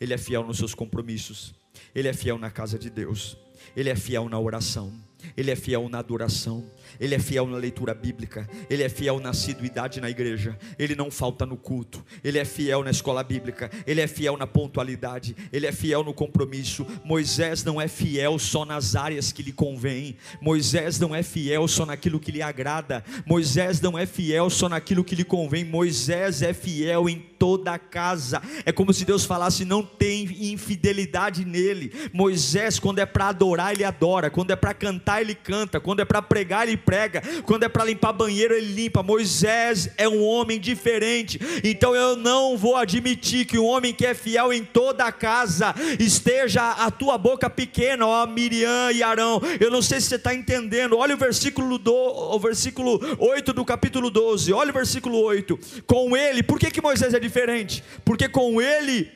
Ele 0.00 0.12
é 0.12 0.18
fiel 0.18 0.44
nos 0.44 0.58
seus 0.58 0.74
compromissos, 0.74 1.54
Ele 1.94 2.08
é 2.08 2.12
fiel 2.12 2.38
na 2.38 2.50
casa 2.50 2.78
de 2.78 2.90
Deus, 2.90 3.36
Ele 3.76 3.90
é 3.90 3.96
fiel 3.96 4.28
na 4.28 4.38
oração. 4.38 4.92
Ele 5.36 5.50
é 5.50 5.56
fiel 5.56 5.88
na 5.88 5.98
adoração, 5.98 6.64
ele 7.00 7.14
é 7.14 7.18
fiel 7.18 7.46
na 7.46 7.56
leitura 7.56 7.94
bíblica, 7.94 8.48
ele 8.70 8.82
é 8.82 8.88
fiel 8.88 9.18
na 9.18 9.30
assiduidade 9.30 10.00
na 10.00 10.08
igreja, 10.08 10.58
ele 10.78 10.94
não 10.94 11.10
falta 11.10 11.44
no 11.44 11.56
culto, 11.56 12.04
ele 12.22 12.38
é 12.38 12.44
fiel 12.44 12.82
na 12.82 12.90
escola 12.90 13.22
bíblica, 13.22 13.70
ele 13.86 14.00
é 14.00 14.06
fiel 14.06 14.36
na 14.36 14.46
pontualidade, 14.46 15.36
ele 15.52 15.66
é 15.66 15.72
fiel 15.72 16.04
no 16.04 16.14
compromisso. 16.14 16.86
Moisés 17.04 17.64
não 17.64 17.80
é 17.80 17.88
fiel 17.88 18.38
só 18.38 18.64
nas 18.64 18.94
áreas 18.94 19.32
que 19.32 19.42
lhe 19.42 19.52
convém, 19.52 20.16
Moisés 20.40 20.98
não 20.98 21.14
é 21.14 21.22
fiel 21.22 21.66
só 21.66 21.84
naquilo 21.84 22.20
que 22.20 22.32
lhe 22.32 22.42
agrada, 22.42 23.04
Moisés 23.26 23.80
não 23.80 23.98
é 23.98 24.06
fiel 24.06 24.48
só 24.50 24.68
naquilo 24.68 25.04
que 25.04 25.14
lhe 25.14 25.24
convém, 25.24 25.64
Moisés 25.64 26.42
é 26.42 26.52
fiel 26.52 27.08
em 27.08 27.18
toda 27.44 27.72
a 27.72 27.78
casa. 27.78 28.40
É 28.64 28.72
como 28.72 28.92
se 28.92 29.04
Deus 29.04 29.24
falasse: 29.24 29.64
não 29.64 29.82
tem 29.82 30.52
infidelidade 30.52 31.44
nele. 31.44 31.92
Moisés, 32.12 32.78
quando 32.78 33.00
é 33.00 33.06
para 33.06 33.28
adorar, 33.28 33.72
ele 33.72 33.84
adora, 33.84 34.30
quando 34.30 34.50
é 34.50 34.56
para 34.56 34.72
cantar, 34.72 35.13
ele 35.20 35.34
canta, 35.34 35.80
quando 35.80 36.00
é 36.00 36.04
para 36.04 36.22
pregar, 36.22 36.66
ele 36.66 36.76
prega, 36.76 37.22
quando 37.44 37.64
é 37.64 37.68
para 37.68 37.84
limpar 37.84 38.12
banheiro, 38.12 38.54
ele 38.54 38.72
limpa. 38.72 39.02
Moisés 39.02 39.90
é 39.96 40.08
um 40.08 40.22
homem 40.22 40.58
diferente, 40.58 41.38
então 41.62 41.94
eu 41.94 42.16
não 42.16 42.56
vou 42.56 42.76
admitir 42.76 43.46
que 43.46 43.58
um 43.58 43.64
homem 43.64 43.92
que 43.92 44.06
é 44.06 44.14
fiel 44.14 44.52
em 44.52 44.64
toda 44.64 45.04
a 45.04 45.12
casa 45.12 45.74
esteja 45.98 46.70
a 46.72 46.90
tua 46.90 47.16
boca 47.18 47.48
pequena, 47.48 48.06
ó 48.06 48.26
Miriam 48.26 48.90
e 48.92 49.02
Arão. 49.02 49.40
Eu 49.60 49.70
não 49.70 49.82
sei 49.82 50.00
se 50.00 50.08
você 50.08 50.16
está 50.16 50.34
entendendo. 50.34 50.96
Olha 50.96 51.14
o 51.14 51.18
versículo, 51.18 51.78
do, 51.78 51.92
o 51.92 52.38
versículo 52.38 53.00
8 53.18 53.52
do 53.52 53.64
capítulo 53.64 54.10
12. 54.10 54.52
Olha 54.52 54.70
o 54.70 54.74
versículo 54.74 55.18
8. 55.20 55.58
Com 55.86 56.16
ele, 56.16 56.42
por 56.42 56.58
que, 56.58 56.70
que 56.70 56.80
Moisés 56.80 57.14
é 57.14 57.20
diferente? 57.20 57.82
Porque 58.04 58.28
com 58.28 58.60
ele 58.60 59.10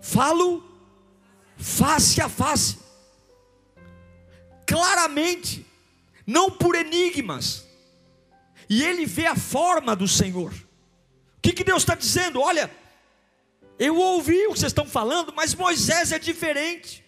falo 0.00 0.64
face 1.56 2.20
a 2.20 2.28
face 2.28 2.81
claramente, 4.72 5.66
não 6.26 6.50
por 6.50 6.74
enigmas, 6.74 7.68
e 8.70 8.82
ele 8.82 9.04
vê 9.04 9.26
a 9.26 9.36
forma 9.36 9.94
do 9.94 10.08
Senhor. 10.08 10.50
O 10.50 11.40
que, 11.42 11.52
que 11.52 11.62
Deus 11.62 11.82
está 11.82 11.94
dizendo? 11.94 12.40
Olha, 12.40 12.70
eu 13.78 13.98
ouvi 13.98 14.46
o 14.46 14.54
que 14.54 14.60
vocês 14.60 14.70
estão 14.70 14.86
falando, 14.86 15.30
mas 15.36 15.54
Moisés 15.54 16.10
é 16.10 16.18
diferente. 16.18 17.04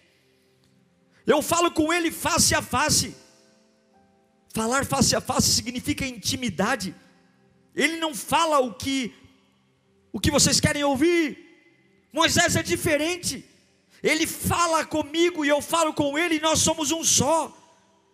Eu 1.25 1.41
falo 1.41 1.71
com 1.71 1.91
ele 1.91 2.11
face 2.11 2.53
a 2.53 2.61
face. 2.61 3.15
Falar 4.53 4.85
face 4.85 5.15
a 5.15 5.21
face 5.21 5.49
significa 5.49 6.05
intimidade. 6.05 6.93
Ele 7.75 7.97
não 7.97 8.13
fala 8.13 8.59
o 8.59 8.75
que 8.75 9.11
o 10.13 10.19
que 10.19 10.29
vocês 10.29 10.59
querem 10.59 10.83
ouvir. 10.83 11.25
Moisés 12.13 12.55
é 12.55 12.61
diferente. 12.61 13.43
Ele 14.05 14.27
fala 14.27 14.85
comigo 14.85 15.43
e 15.43 15.49
eu 15.49 15.59
falo 15.63 15.91
com 15.91 16.15
ele, 16.15 16.35
e 16.35 16.39
nós 16.39 16.59
somos 16.59 16.91
um 16.91 17.03
só. 17.03 17.51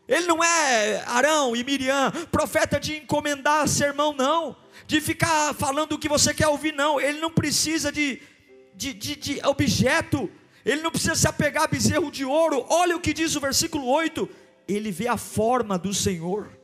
Ele 0.07 0.25
não 0.25 0.41
é 0.41 1.03
Arão 1.05 1.53
e 1.53 1.65
Miriam, 1.65 2.09
profeta 2.31 2.79
de 2.79 2.95
encomendar 2.95 3.67
sermão, 3.67 4.13
não, 4.13 4.55
de 4.87 5.01
ficar 5.01 5.53
falando 5.53 5.91
o 5.91 5.99
que 5.99 6.07
você 6.07 6.33
quer 6.33 6.47
ouvir, 6.47 6.73
não. 6.73 6.97
Ele 6.97 7.19
não 7.19 7.29
precisa 7.29 7.91
de, 7.91 8.21
de, 8.73 8.93
de, 8.93 9.15
de 9.17 9.45
objeto, 9.45 10.31
ele 10.65 10.81
não 10.81 10.91
precisa 10.91 11.13
se 11.13 11.27
apegar 11.27 11.65
a 11.65 11.67
bezerro 11.67 12.09
de 12.09 12.23
ouro. 12.23 12.65
Olha 12.69 12.95
o 12.95 13.01
que 13.01 13.13
diz 13.13 13.35
o 13.35 13.41
versículo 13.41 13.85
8: 13.85 14.29
ele 14.69 14.91
vê 14.91 15.09
a 15.09 15.17
forma 15.17 15.77
do 15.77 15.93
Senhor. 15.93 16.57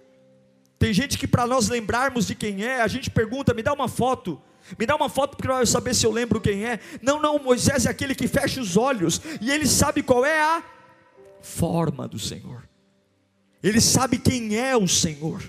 Tem 0.79 0.93
gente 0.93 1.17
que, 1.17 1.27
para 1.27 1.45
nós 1.45 1.67
lembrarmos 1.67 2.27
de 2.27 2.33
quem 2.33 2.63
é, 2.63 2.79
a 2.79 2.87
gente 2.87 3.09
pergunta, 3.09 3.53
me 3.53 3.61
dá 3.61 3.73
uma 3.73 3.89
foto. 3.89 4.41
Me 4.77 4.85
dá 4.85 4.95
uma 4.95 5.09
foto 5.09 5.37
para 5.37 5.59
eu 5.59 5.67
saber 5.67 5.93
se 5.93 6.05
eu 6.05 6.11
lembro 6.11 6.41
quem 6.41 6.65
é. 6.65 6.79
Não, 7.01 7.21
não, 7.21 7.39
Moisés 7.39 7.85
é 7.85 7.89
aquele 7.89 8.15
que 8.15 8.27
fecha 8.27 8.59
os 8.59 8.75
olhos 8.75 9.21
e 9.39 9.51
ele 9.51 9.67
sabe 9.67 10.01
qual 10.01 10.25
é 10.25 10.41
a 10.41 10.63
forma 11.41 12.07
do 12.07 12.17
Senhor. 12.17 12.67
Ele 13.61 13.81
sabe 13.81 14.17
quem 14.17 14.57
é 14.57 14.75
o 14.75 14.87
Senhor. 14.87 15.43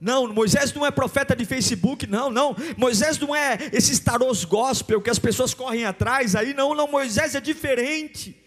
Não, 0.00 0.32
Moisés 0.32 0.74
não 0.74 0.84
é 0.84 0.90
profeta 0.90 1.34
de 1.34 1.44
Facebook, 1.44 2.06
não, 2.06 2.30
não. 2.30 2.54
Moisés 2.76 3.18
não 3.18 3.34
é 3.34 3.58
esses 3.72 3.98
tarôs 3.98 4.44
gospel 4.44 5.00
que 5.00 5.10
as 5.10 5.18
pessoas 5.18 5.54
correm 5.54 5.86
atrás 5.86 6.36
aí, 6.36 6.52
não, 6.52 6.74
não. 6.74 6.86
Moisés 6.86 7.34
é 7.34 7.40
diferente. 7.40 8.45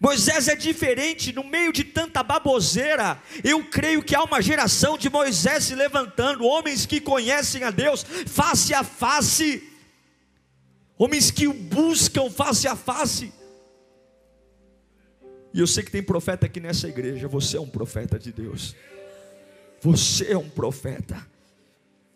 Moisés 0.00 0.48
é 0.48 0.54
diferente, 0.54 1.32
no 1.32 1.42
meio 1.42 1.72
de 1.72 1.82
tanta 1.82 2.22
baboseira, 2.22 3.20
eu 3.42 3.64
creio 3.64 4.02
que 4.02 4.14
há 4.14 4.22
uma 4.22 4.40
geração 4.42 4.98
de 4.98 5.08
Moisés 5.08 5.64
se 5.64 5.74
levantando, 5.74 6.44
homens 6.44 6.84
que 6.84 7.00
conhecem 7.00 7.64
a 7.64 7.70
Deus 7.70 8.04
face 8.26 8.74
a 8.74 8.84
face, 8.84 9.66
homens 10.98 11.30
que 11.30 11.48
o 11.48 11.54
buscam 11.54 12.30
face 12.30 12.68
a 12.68 12.76
face. 12.76 13.32
E 15.54 15.60
eu 15.60 15.66
sei 15.66 15.82
que 15.82 15.90
tem 15.90 16.02
profeta 16.02 16.46
aqui 16.46 16.60
nessa 16.60 16.86
igreja, 16.86 17.26
você 17.26 17.56
é 17.56 17.60
um 17.60 17.68
profeta 17.68 18.18
de 18.18 18.30
Deus, 18.30 18.76
você 19.80 20.32
é 20.32 20.38
um 20.38 20.50
profeta. 20.50 21.26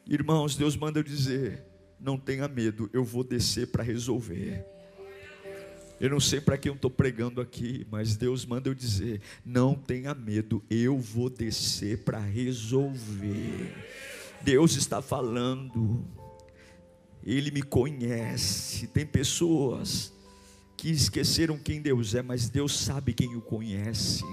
Irmãos, 0.06 0.56
Deus 0.56 0.76
manda 0.76 0.98
eu 0.98 1.02
dizer: 1.02 1.64
não 1.98 2.18
tenha 2.18 2.46
medo, 2.48 2.90
eu 2.92 3.02
vou 3.02 3.24
descer 3.24 3.68
para 3.68 3.82
resolver. 3.82 4.64
Eu 6.02 6.10
não 6.10 6.18
sei 6.18 6.40
para 6.40 6.58
quem 6.58 6.70
eu 6.70 6.74
estou 6.74 6.90
pregando 6.90 7.40
aqui, 7.40 7.86
mas 7.88 8.16
Deus 8.16 8.44
manda 8.44 8.68
eu 8.68 8.74
dizer: 8.74 9.20
não 9.46 9.76
tenha 9.76 10.12
medo, 10.12 10.60
eu 10.68 10.98
vou 10.98 11.30
descer 11.30 11.98
para 11.98 12.18
resolver. 12.18 13.72
Deus 14.40 14.74
está 14.74 15.00
falando, 15.00 16.04
Ele 17.22 17.52
me 17.52 17.62
conhece. 17.62 18.88
Tem 18.88 19.06
pessoas 19.06 20.12
que 20.76 20.90
esqueceram 20.90 21.56
quem 21.56 21.80
Deus 21.80 22.16
é, 22.16 22.20
mas 22.20 22.48
Deus 22.48 22.76
sabe 22.76 23.14
quem 23.14 23.36
o 23.36 23.40
conhece. 23.40 24.24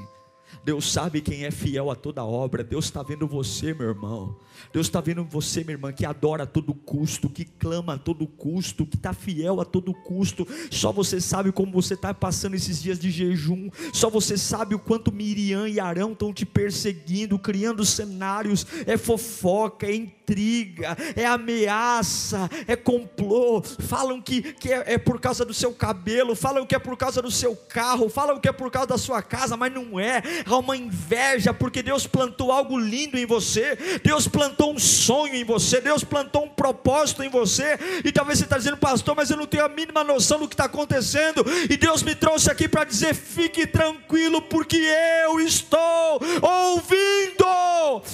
Deus 0.64 0.92
sabe 0.92 1.22
quem 1.22 1.46
é 1.46 1.52
fiel 1.52 1.90
a 1.90 1.96
toda 1.96 2.24
obra. 2.24 2.64
Deus 2.64 2.86
está 2.86 3.02
vendo 3.02 3.28
você, 3.28 3.74
meu 3.74 3.90
irmão. 3.90 4.38
Deus 4.74 4.88
está 4.88 5.02
vendo 5.02 5.24
você, 5.24 5.62
minha 5.62 5.74
irmã, 5.74 5.92
que 5.92 6.06
adora 6.06 6.44
a 6.44 6.46
todo 6.46 6.74
custo, 6.74 7.30
que 7.30 7.46
clama 7.46 7.94
a 7.94 7.98
todo 7.98 8.28
custo, 8.28 8.86
que 8.86 8.96
está 8.96 9.14
fiel 9.14 9.62
a 9.62 9.66
todo 9.66 9.94
custo. 9.94 10.48
Só 10.70 10.92
você 10.92 11.20
sabe 11.22 11.52
como 11.52 11.72
você 11.72 11.94
está 11.94 12.14
passando 12.14 12.56
esses 12.56 12.82
dias 12.82 13.00
de 13.00 13.10
jejum. 13.10 13.70
Só 13.94 14.10
você 14.10 14.38
sabe 14.38 14.76
o 14.76 14.80
quanto 14.80 15.12
Miriam 15.12 15.68
e 15.68 15.80
Arão 15.80 16.12
estão 16.12 16.34
te 16.34 16.46
perseguindo, 16.46 17.40
criando 17.40 17.86
cenários. 17.86 18.66
É 18.86 18.98
fofoca, 18.98 19.88
é 19.88 19.96
intriga, 19.96 20.96
é 21.16 21.26
ameaça, 21.26 22.50
é 22.68 22.76
complô. 22.76 23.62
Falam 23.62 24.22
que, 24.22 24.54
que 24.54 24.72
é, 24.72 24.94
é 24.94 24.98
por 24.98 25.20
causa 25.20 25.44
do 25.44 25.54
seu 25.54 25.74
cabelo, 25.74 26.36
falam 26.36 26.66
que 26.66 26.76
é 26.76 26.80
por 26.80 26.98
causa 26.98 27.22
do 27.22 27.32
seu 27.32 27.56
carro, 27.56 28.10
falam 28.10 28.40
que 28.40 28.48
é 28.48 28.52
por 28.52 28.70
causa 28.70 28.88
da 28.88 28.98
sua 28.98 29.22
casa, 29.22 29.58
mas 29.58 29.74
não 29.74 30.00
é. 30.00 30.22
Há 30.46 30.58
uma 30.58 30.76
inveja, 30.76 31.54
porque 31.54 31.82
Deus 31.82 32.08
plantou 32.08 32.52
algo 32.52 32.78
lindo 32.78 33.18
em 33.18 33.26
você. 33.26 33.78
Deus 34.04 34.28
plantou 34.28 34.74
um 34.74 34.80
sonho 34.80 35.36
em 35.36 35.44
você, 35.44 35.82
Deus 35.82 36.04
plantou 36.04 36.46
um 36.46 36.50
propósito 36.50 37.24
em 37.24 37.30
você, 37.30 37.78
e 38.04 38.12
talvez 38.12 38.40
você 38.40 38.46
está 38.46 38.58
dizendo, 38.58 38.78
pastor, 38.78 39.16
mas 39.16 39.30
eu 39.30 39.38
não 39.38 39.46
tenho 39.46 39.66
a 39.66 39.70
mínima 39.70 40.04
noção 40.04 40.40
do 40.40 40.48
que 40.48 40.54
está 40.54 40.66
acontecendo, 40.66 41.46
e 41.70 41.78
Deus 41.78 42.04
me 42.04 42.16
trouxe 42.16 42.52
aqui 42.52 42.68
para 42.68 42.84
dizer: 42.84 43.14
fique 43.14 43.66
tranquilo, 43.66 44.42
porque 44.42 44.78
eu 44.78 45.40
estou 45.40 46.22
ouvindo, 46.42 47.46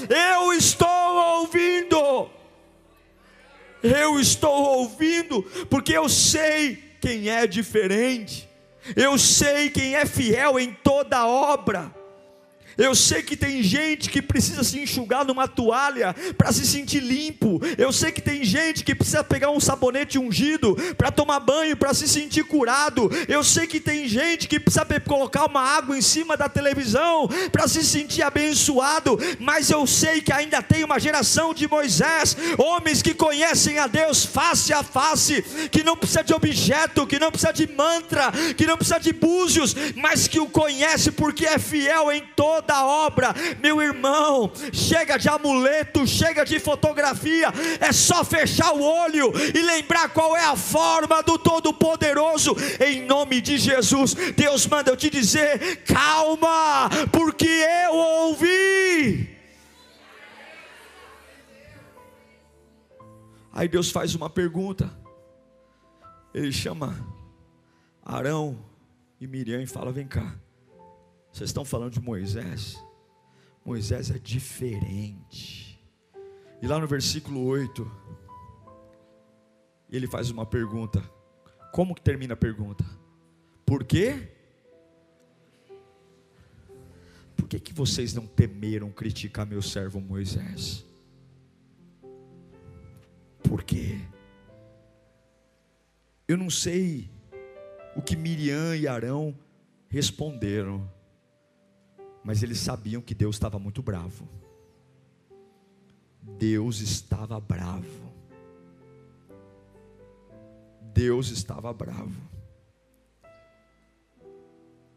eu 0.09 0.53
estou 0.53 0.87
ouvindo, 0.87 2.29
eu 3.83 4.19
estou 4.19 4.77
ouvindo, 4.79 5.43
porque 5.69 5.93
eu 5.93 6.07
sei 6.09 6.83
quem 7.01 7.29
é 7.29 7.45
diferente, 7.45 8.49
eu 8.95 9.17
sei 9.17 9.69
quem 9.69 9.95
é 9.95 10.05
fiel 10.05 10.59
em 10.59 10.71
toda 10.71 11.27
obra. 11.27 11.91
Eu 12.77 12.93
sei 12.93 13.23
que 13.23 13.37
tem 13.37 13.63
gente 13.63 14.09
que 14.09 14.21
precisa 14.21 14.63
se 14.63 14.79
enxugar 14.79 15.25
numa 15.25 15.47
toalha 15.47 16.13
para 16.37 16.51
se 16.51 16.65
sentir 16.65 16.99
limpo. 16.99 17.61
Eu 17.77 17.91
sei 17.91 18.11
que 18.11 18.21
tem 18.21 18.43
gente 18.43 18.83
que 18.83 18.93
precisa 18.93 19.23
pegar 19.23 19.49
um 19.49 19.59
sabonete 19.59 20.19
ungido 20.19 20.75
para 20.97 21.11
tomar 21.11 21.39
banho, 21.39 21.77
para 21.77 21.93
se 21.93 22.07
sentir 22.07 22.43
curado. 22.43 23.09
Eu 23.27 23.43
sei 23.43 23.65
que 23.65 23.79
tem 23.79 24.07
gente 24.07 24.47
que 24.47 24.59
precisa 24.59 24.85
colocar 25.05 25.45
uma 25.45 25.61
água 25.61 25.97
em 25.97 26.01
cima 26.01 26.35
da 26.35 26.49
televisão 26.49 27.29
para 27.51 27.67
se 27.67 27.83
sentir 27.83 28.21
abençoado. 28.21 29.17
Mas 29.39 29.69
eu 29.69 29.87
sei 29.87 30.21
que 30.21 30.33
ainda 30.33 30.61
tem 30.61 30.83
uma 30.83 30.99
geração 30.99 31.53
de 31.53 31.67
Moisés, 31.67 32.35
homens 32.57 33.01
que 33.01 33.13
conhecem 33.13 33.79
a 33.79 33.87
Deus 33.87 34.25
face 34.25 34.73
a 34.73 34.83
face, 34.83 35.41
que 35.71 35.83
não 35.83 35.95
precisa 35.95 36.23
de 36.23 36.33
objeto, 36.33 37.07
que 37.07 37.19
não 37.19 37.31
precisa 37.31 37.53
de 37.53 37.67
mantra, 37.67 38.31
que 38.57 38.65
não 38.65 38.75
precisa 38.75 38.99
de 38.99 39.13
búzios, 39.13 39.75
mas 39.95 40.27
que 40.27 40.39
o 40.39 40.49
conhece 40.49 41.11
porque 41.11 41.45
é 41.45 41.57
fiel 41.57 42.11
em 42.11 42.21
todo 42.35 42.64
da 42.65 42.85
obra, 42.85 43.33
meu 43.61 43.81
irmão, 43.81 44.51
chega 44.73 45.17
de 45.17 45.29
amuleto, 45.29 46.05
chega 46.05 46.43
de 46.43 46.59
fotografia, 46.59 47.47
é 47.79 47.91
só 47.91 48.23
fechar 48.23 48.73
o 48.73 48.81
olho 48.81 49.31
e 49.53 49.61
lembrar 49.61 50.09
qual 50.09 50.35
é 50.35 50.45
a 50.45 50.55
forma 50.55 51.21
do 51.23 51.37
Todo-Poderoso, 51.37 52.55
em 52.85 53.05
nome 53.05 53.41
de 53.41 53.57
Jesus. 53.57 54.13
Deus 54.35 54.67
manda 54.67 54.91
eu 54.91 54.97
te 54.97 55.09
dizer: 55.09 55.83
calma, 55.83 56.89
porque 57.11 57.47
eu 57.47 57.93
ouvi. 57.93 59.35
Aí 63.53 63.69
Deus 63.69 63.89
faz 63.89 64.13
uma 64.15 64.29
pergunta, 64.29 64.91
ele 66.33 66.51
chama 66.51 66.93
Arão 68.03 68.59
e 69.19 69.25
Miriam 69.25 69.61
e 69.61 69.65
fala: 69.65 69.91
vem 69.91 70.07
cá. 70.07 70.35
Vocês 71.35 71.49
estão 71.49 71.65
falando 71.65 71.91
de 71.91 71.99
Moisés? 71.99 72.81
Moisés 73.65 74.09
é 74.09 74.17
diferente. 74.17 75.85
E 76.61 76.65
lá 76.65 76.79
no 76.79 76.87
versículo 76.87 77.43
8, 77.43 77.91
ele 79.91 80.07
faz 80.07 80.29
uma 80.29 80.45
pergunta. 80.45 81.03
Como 81.73 81.93
que 81.93 82.01
termina 82.01 82.35
a 82.35 82.37
pergunta? 82.37 82.85
Por 83.65 83.83
quê? 83.83 84.31
Por 87.35 87.49
que, 87.49 87.59
que 87.59 87.73
vocês 87.73 88.13
não 88.13 88.25
temeram 88.25 88.89
criticar 88.89 89.45
meu 89.45 89.61
servo 89.61 89.99
Moisés? 89.99 90.85
Por 93.43 93.61
quê? 93.61 93.99
Eu 96.29 96.37
não 96.37 96.49
sei 96.49 97.11
o 97.93 98.01
que 98.01 98.15
Miriam 98.15 98.73
e 98.73 98.87
Arão 98.87 99.37
responderam, 99.89 100.94
mas 102.25 102.41
eles 102.41 102.57
sabiam 102.57 103.03
que 103.03 103.13
Deus 103.13 103.35
estava 103.35 103.59
muito 103.59 103.83
bravo. 103.83 104.27
Deus 106.39 106.79
estava 106.79 107.39
bravo. 107.39 108.11
Deus 110.91 111.29
estava 111.29 111.71
bravo. 111.71 112.19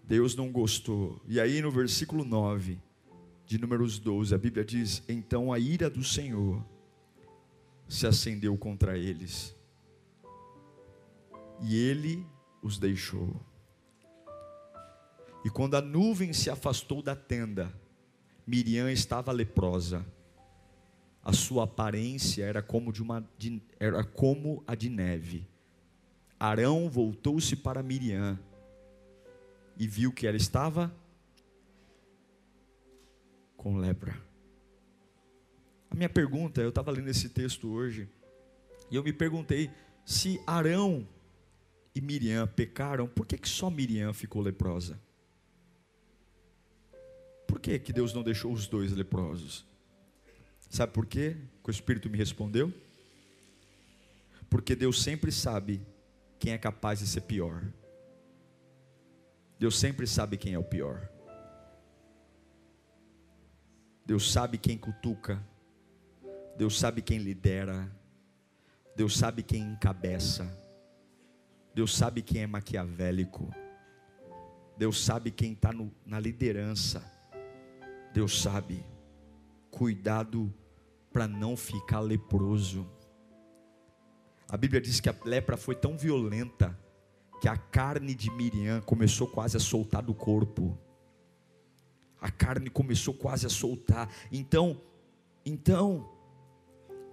Deus 0.02 0.34
não 0.34 0.50
gostou. 0.50 1.20
E 1.28 1.38
aí 1.38 1.60
no 1.60 1.70
versículo 1.70 2.24
9, 2.24 2.78
de 3.44 3.58
Números 3.58 3.98
12, 3.98 4.34
a 4.34 4.38
Bíblia 4.38 4.64
diz: 4.64 5.02
Então 5.06 5.52
a 5.52 5.58
ira 5.58 5.90
do 5.90 6.02
Senhor 6.02 6.64
se 7.86 8.06
acendeu 8.06 8.56
contra 8.56 8.96
eles, 8.96 9.54
e 11.60 11.76
ele 11.76 12.26
os 12.62 12.78
deixou. 12.78 13.38
E 15.44 15.50
quando 15.50 15.76
a 15.76 15.80
nuvem 15.80 16.32
se 16.32 16.50
afastou 16.50 17.02
da 17.02 17.14
tenda, 17.14 17.72
Miriam 18.46 18.90
estava 18.90 19.30
leprosa. 19.30 20.04
A 21.22 21.32
sua 21.32 21.64
aparência 21.64 22.44
era 22.44 22.62
como, 22.62 22.92
de 22.92 23.02
uma, 23.02 23.28
de, 23.36 23.62
era 23.78 24.02
como 24.02 24.62
a 24.66 24.74
de 24.74 24.88
neve. 24.88 25.46
Arão 26.40 26.88
voltou-se 26.88 27.54
para 27.56 27.82
Miriam 27.82 28.38
e 29.76 29.86
viu 29.86 30.12
que 30.12 30.26
ela 30.26 30.36
estava 30.36 30.92
com 33.56 33.76
lepra. 33.76 34.16
A 35.90 35.94
minha 35.94 36.08
pergunta, 36.08 36.60
eu 36.60 36.68
estava 36.68 36.90
lendo 36.90 37.08
esse 37.08 37.28
texto 37.28 37.68
hoje, 37.68 38.08
e 38.90 38.96
eu 38.96 39.02
me 39.02 39.12
perguntei 39.12 39.70
se 40.04 40.40
Arão 40.46 41.06
e 41.94 42.00
Miriam 42.00 42.46
pecaram, 42.46 43.06
por 43.06 43.26
que, 43.26 43.36
que 43.36 43.48
só 43.48 43.68
Miriam 43.68 44.12
ficou 44.12 44.40
leprosa? 44.40 44.98
Por 47.48 47.58
que, 47.58 47.78
que 47.78 47.94
Deus 47.94 48.12
não 48.12 48.22
deixou 48.22 48.52
os 48.52 48.66
dois 48.66 48.92
leprosos? 48.92 49.64
Sabe 50.68 50.92
por 50.92 51.06
quê? 51.06 51.34
Que 51.64 51.70
o 51.70 51.72
Espírito 51.72 52.10
me 52.10 52.18
respondeu? 52.18 52.72
Porque 54.50 54.76
Deus 54.76 55.02
sempre 55.02 55.32
sabe 55.32 55.80
quem 56.38 56.52
é 56.52 56.58
capaz 56.58 56.98
de 56.98 57.06
ser 57.06 57.22
pior. 57.22 57.64
Deus 59.58 59.78
sempre 59.78 60.06
sabe 60.06 60.36
quem 60.36 60.52
é 60.52 60.58
o 60.58 60.62
pior. 60.62 61.08
Deus 64.04 64.30
sabe 64.30 64.58
quem 64.58 64.76
cutuca. 64.76 65.42
Deus 66.56 66.78
sabe 66.78 67.00
quem 67.00 67.18
lidera. 67.18 67.90
Deus 68.94 69.16
sabe 69.16 69.42
quem 69.42 69.62
encabeça. 69.62 70.46
Deus 71.74 71.96
sabe 71.96 72.20
quem 72.20 72.42
é 72.42 72.46
maquiavélico. 72.46 73.54
Deus 74.76 75.02
sabe 75.02 75.30
quem 75.30 75.54
está 75.54 75.70
na 76.04 76.20
liderança. 76.20 77.17
Deus 78.18 78.42
sabe, 78.42 78.84
cuidado 79.70 80.52
para 81.12 81.28
não 81.28 81.56
ficar 81.56 82.00
leproso. 82.00 82.84
A 84.48 84.56
Bíblia 84.56 84.80
diz 84.80 84.98
que 84.98 85.08
a 85.08 85.14
lepra 85.24 85.56
foi 85.56 85.76
tão 85.76 85.96
violenta 85.96 86.76
que 87.40 87.46
a 87.46 87.56
carne 87.56 88.16
de 88.16 88.28
Miriam 88.32 88.80
começou 88.80 89.28
quase 89.28 89.56
a 89.56 89.60
soltar 89.60 90.02
do 90.02 90.12
corpo. 90.12 90.76
A 92.20 92.28
carne 92.28 92.68
começou 92.68 93.14
quase 93.14 93.46
a 93.46 93.48
soltar. 93.48 94.12
Então, 94.32 94.82
então, 95.46 96.10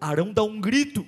Arão 0.02 0.34
dá 0.34 0.42
um 0.42 0.60
grito. 0.60 1.06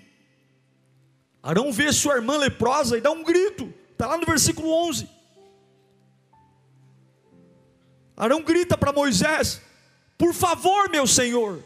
Arão 1.41 1.71
vê 1.71 1.91
sua 1.91 2.17
irmã 2.17 2.38
leprosa 2.38 2.99
e 2.99 3.01
dá 3.01 3.10
um 3.10 3.23
grito. 3.23 3.73
Está 3.93 4.05
lá 4.05 4.15
no 4.15 4.27
versículo 4.27 4.71
11. 4.89 5.10
Arão 8.15 8.43
grita 8.43 8.77
para 8.77 8.93
Moisés: 8.93 9.65
por 10.17 10.34
favor, 10.34 10.89
meu 10.89 11.06
Senhor, 11.06 11.63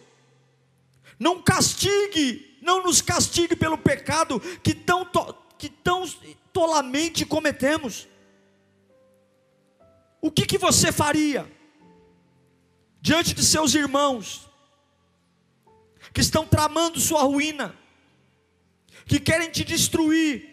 não 1.20 1.42
castigue 1.42 2.52
não 2.62 2.84
nos 2.84 3.02
castigue 3.02 3.56
pelo 3.56 3.78
pecado 3.78 4.40
que 4.64 4.74
tão, 4.74 5.06
que 5.58 5.68
tão 5.68 6.08
tolamente 6.54 7.26
cometemos. 7.26 8.08
O 10.22 10.30
que, 10.30 10.46
que 10.46 10.58
você 10.60 10.92
faria 10.92 11.52
diante 13.02 13.34
de 13.34 13.44
seus 13.44 13.74
irmãos 13.74 14.48
que 16.14 16.22
estão 16.22 16.46
tramando 16.46 17.00
sua 17.00 17.24
ruína, 17.24 17.76
que 19.08 19.20
querem 19.20 19.50
te 19.50 19.64
destruir, 19.64 20.48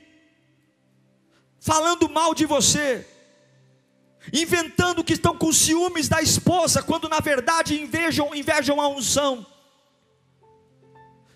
falando 1.61 2.09
mal 2.09 2.35
de 2.35 2.47
você, 2.47 3.07
inventando 4.33 5.05
que 5.05 5.15
estão 5.15 5.37
com 5.37 5.53
ciúmes 5.53 6.09
da 6.09 6.21
esposa, 6.21 6.83
quando 6.83 7.09
na 7.09 7.21
verdade 7.21 7.81
invejam, 7.81 8.35
invejam 8.35 8.81
a 8.81 8.89
unção. 8.89 9.47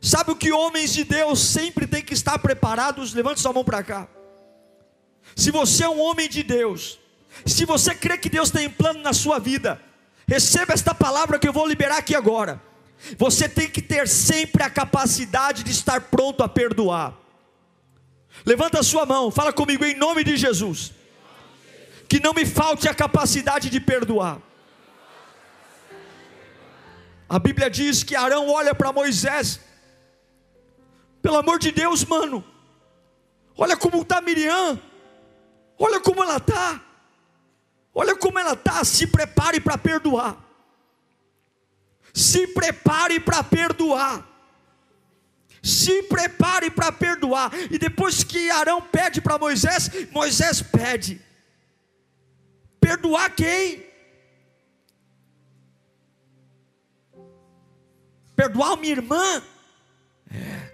Sabe 0.01 0.33
o 0.33 0.37
que 0.37 0.53
homens 0.53 0.93
de 0.93 1.05
Deus 1.05 1.39
sempre 1.41 1.87
têm 1.87 2.03
que 2.03 2.13
estar 2.13 2.39
preparados? 2.39 3.15
Levante 3.15 3.41
sua 3.41 3.53
mão 3.53 3.65
para 3.65 3.83
cá. 3.83 4.09
Se 5.37 5.51
você 5.51 5.85
é 5.85 5.89
um 5.89 6.01
homem 6.01 6.29
de 6.29 6.43
Deus, 6.43 6.99
se 7.47 7.65
você 7.65 7.95
crê 7.95 8.19
que 8.19 8.29
Deus 8.29 8.51
tem 8.51 8.69
plano 8.69 9.01
na 9.01 9.13
sua 9.13 9.39
vida, 9.39 9.81
receba 10.27 10.75
esta 10.75 10.95
palavra 10.95 11.39
que 11.39 11.49
eu 11.49 11.53
vou 11.53 11.67
liberar 11.67 11.99
aqui 11.99 12.15
agora. 12.15 12.61
Você 13.17 13.49
tem 13.49 13.69
que 13.69 13.81
ter 13.81 14.09
sempre 14.09 14.63
a 14.63 14.71
capacidade 14.71 15.63
de 15.63 15.71
estar 15.71 16.01
pronto 16.01 16.43
a 16.43 16.49
perdoar. 16.49 17.17
Levanta 18.45 18.81
a 18.81 18.83
sua 18.83 19.07
mão, 19.07 19.31
fala 19.31 19.53
comigo 19.53 19.85
em 19.85 19.97
nome 19.97 20.25
de 20.25 20.37
Jesus. 20.37 20.93
Que 22.13 22.21
não 22.21 22.35
me 22.35 22.45
falte 22.45 22.87
a 22.91 22.95
capacidade 22.95 23.71
de 23.71 23.81
perdoar. 23.81 24.39
A 27.27 27.39
Bíblia 27.39 27.71
diz 27.71 28.03
que 28.03 28.15
Arão 28.15 28.51
olha 28.51 28.75
para 28.75 28.93
Moisés. 28.93 29.59
Pelo 31.23 31.39
amor 31.39 31.59
de 31.59 31.73
Deus, 31.73 32.05
mano. 32.05 32.45
Olha 33.57 33.79
como 33.79 34.03
está 34.03 34.21
Miriam. 34.21 34.79
Olha 35.79 36.01
como 36.01 36.23
ela 36.23 36.37
está. 36.37 36.83
Olha 37.95 38.15
como 38.15 38.39
ela 38.39 38.53
está. 38.53 38.85
Se 38.85 39.07
prepare 39.07 39.59
para 39.59 39.79
perdoar. 39.79 40.37
Se 42.13 42.47
prepare 42.49 43.21
para 43.21 43.43
perdoar. 43.43 44.23
Se 45.63 46.03
prepare 46.03 46.71
para 46.71 46.93
perdoar. 46.93 47.51
E 47.71 47.79
depois 47.79 48.23
que 48.23 48.51
Arão 48.51 48.83
pede 48.83 49.23
para 49.23 49.39
Moisés, 49.39 49.91
Moisés 50.11 50.61
pede: 50.61 51.32
Perdoar 53.03 53.35
quem? 53.35 53.85
Perdoar 58.37 58.77
minha 58.77 58.93
irmã? 58.93 59.43
É. 60.31 60.73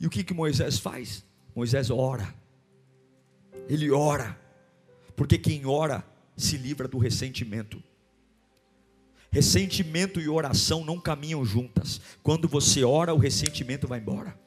E 0.00 0.06
o 0.06 0.10
que, 0.10 0.24
que 0.24 0.34
Moisés 0.34 0.78
faz? 0.78 1.24
Moisés 1.54 1.88
ora 1.88 2.34
ele 3.68 3.90
ora, 3.90 4.36
porque 5.14 5.36
quem 5.36 5.66
ora 5.66 6.02
se 6.36 6.56
livra 6.56 6.88
do 6.88 6.96
ressentimento. 6.96 7.82
Ressentimento 9.30 10.20
e 10.20 10.28
oração 10.28 10.82
não 10.82 10.98
caminham 10.98 11.44
juntas. 11.44 12.00
Quando 12.22 12.48
você 12.48 12.82
ora, 12.82 13.12
o 13.12 13.18
ressentimento 13.18 13.86
vai 13.86 14.00
embora. 14.00 14.38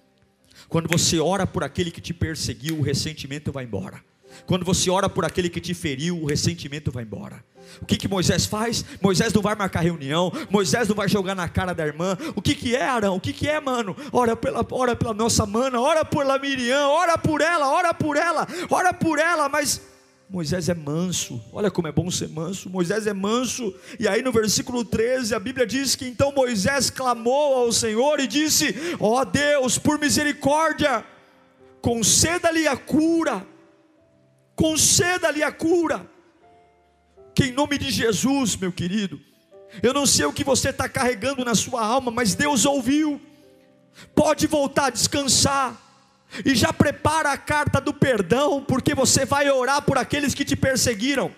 Quando 0.68 0.90
você 0.90 1.20
ora 1.20 1.46
por 1.46 1.64
aquele 1.64 1.92
que 1.92 2.02
te 2.02 2.14
perseguiu, 2.14 2.80
o 2.80 2.82
ressentimento 2.82 3.52
vai 3.52 3.64
embora. 3.64 4.04
Quando 4.46 4.66
você 4.66 4.90
ora 4.90 5.10
por 5.10 5.26
aquele 5.26 5.50
que 5.50 5.60
te 5.60 5.74
feriu, 5.74 6.22
o 6.22 6.26
ressentimento 6.26 6.92
vai 6.92 7.04
embora. 7.04 7.44
O 7.82 7.86
que, 7.86 7.96
que 7.96 8.08
Moisés 8.08 8.46
faz? 8.46 8.84
Moisés 9.02 9.32
não 9.34 9.42
vai 9.42 9.56
marcar 9.56 9.82
reunião, 9.82 10.32
Moisés 10.50 10.88
não 10.88 10.96
vai 10.96 11.08
jogar 11.08 11.36
na 11.36 11.48
cara 11.48 11.74
da 11.74 11.86
irmã. 11.86 12.18
O 12.36 12.42
que, 12.42 12.56
que 12.56 12.76
é, 12.76 12.84
Arão? 12.84 13.16
O 13.16 13.20
que, 13.20 13.32
que 13.34 13.48
é, 13.48 13.60
mano? 13.60 13.96
Ora 14.12 14.36
pela, 14.36 14.66
ora 14.72 14.96
pela 14.96 15.14
nossa 15.14 15.46
mana, 15.46 15.80
ora 15.80 16.04
por 16.04 16.26
la 16.26 16.38
Miriam, 16.38 16.88
ora 16.88 17.18
por 17.18 17.42
ela, 17.42 17.70
ora 17.70 17.94
por 17.94 18.18
ela, 18.18 18.48
ora 18.70 18.94
por 18.94 19.20
ela, 19.20 19.48
mas 19.48 19.82
Moisés 20.32 20.70
é 20.70 20.74
manso, 20.74 21.42
olha 21.52 21.70
como 21.70 21.90
é 21.90 21.92
bom 21.92 22.10
ser 22.10 22.30
manso. 22.30 22.70
Moisés 22.70 23.06
é 23.06 23.14
manso, 23.14 23.76
e 24.00 24.08
aí 24.08 24.22
no 24.22 24.32
versículo 24.32 24.86
13 24.86 25.36
a 25.36 25.40
Bíblia 25.40 25.68
diz 25.68 25.94
que 25.94 26.06
então 26.06 26.32
Moisés 26.32 26.90
clamou 26.90 27.58
ao 27.58 27.72
Senhor 27.74 28.18
e 28.22 28.28
disse: 28.28 28.74
Ó 28.98 29.20
oh 29.20 29.26
Deus, 29.26 29.78
por 29.78 30.00
misericórdia, 30.00 31.04
conceda-lhe 31.82 32.66
a 32.66 32.78
cura, 32.78 33.46
conceda-lhe 34.62 35.42
a 35.42 35.52
cura 35.52 36.08
que 37.34 37.46
em 37.46 37.52
nome 37.52 37.80
de 37.80 37.90
Jesus, 37.90 38.56
meu 38.56 38.72
querido, 38.72 39.20
eu 39.82 39.92
não 39.92 40.06
sei 40.06 40.26
o 40.26 40.34
que 40.34 40.44
você 40.44 40.70
está 40.70 40.88
carregando 40.88 41.44
na 41.44 41.56
sua 41.56 41.84
alma, 41.84 42.12
mas 42.12 42.36
Deus 42.36 42.64
ouviu. 42.64 43.20
Pode 44.14 44.46
voltar 44.46 44.86
a 44.86 44.90
descansar. 44.92 45.76
E 46.46 46.54
já 46.54 46.72
prepara 46.72 47.32
a 47.32 47.38
carta 47.38 47.82
do 47.82 47.92
perdão, 47.92 48.64
porque 48.64 48.94
você 48.94 49.26
vai 49.26 49.50
orar 49.50 49.82
por 49.82 49.98
aqueles 49.98 50.36
que 50.36 50.46
te 50.46 50.56
perseguiram. 50.56 51.34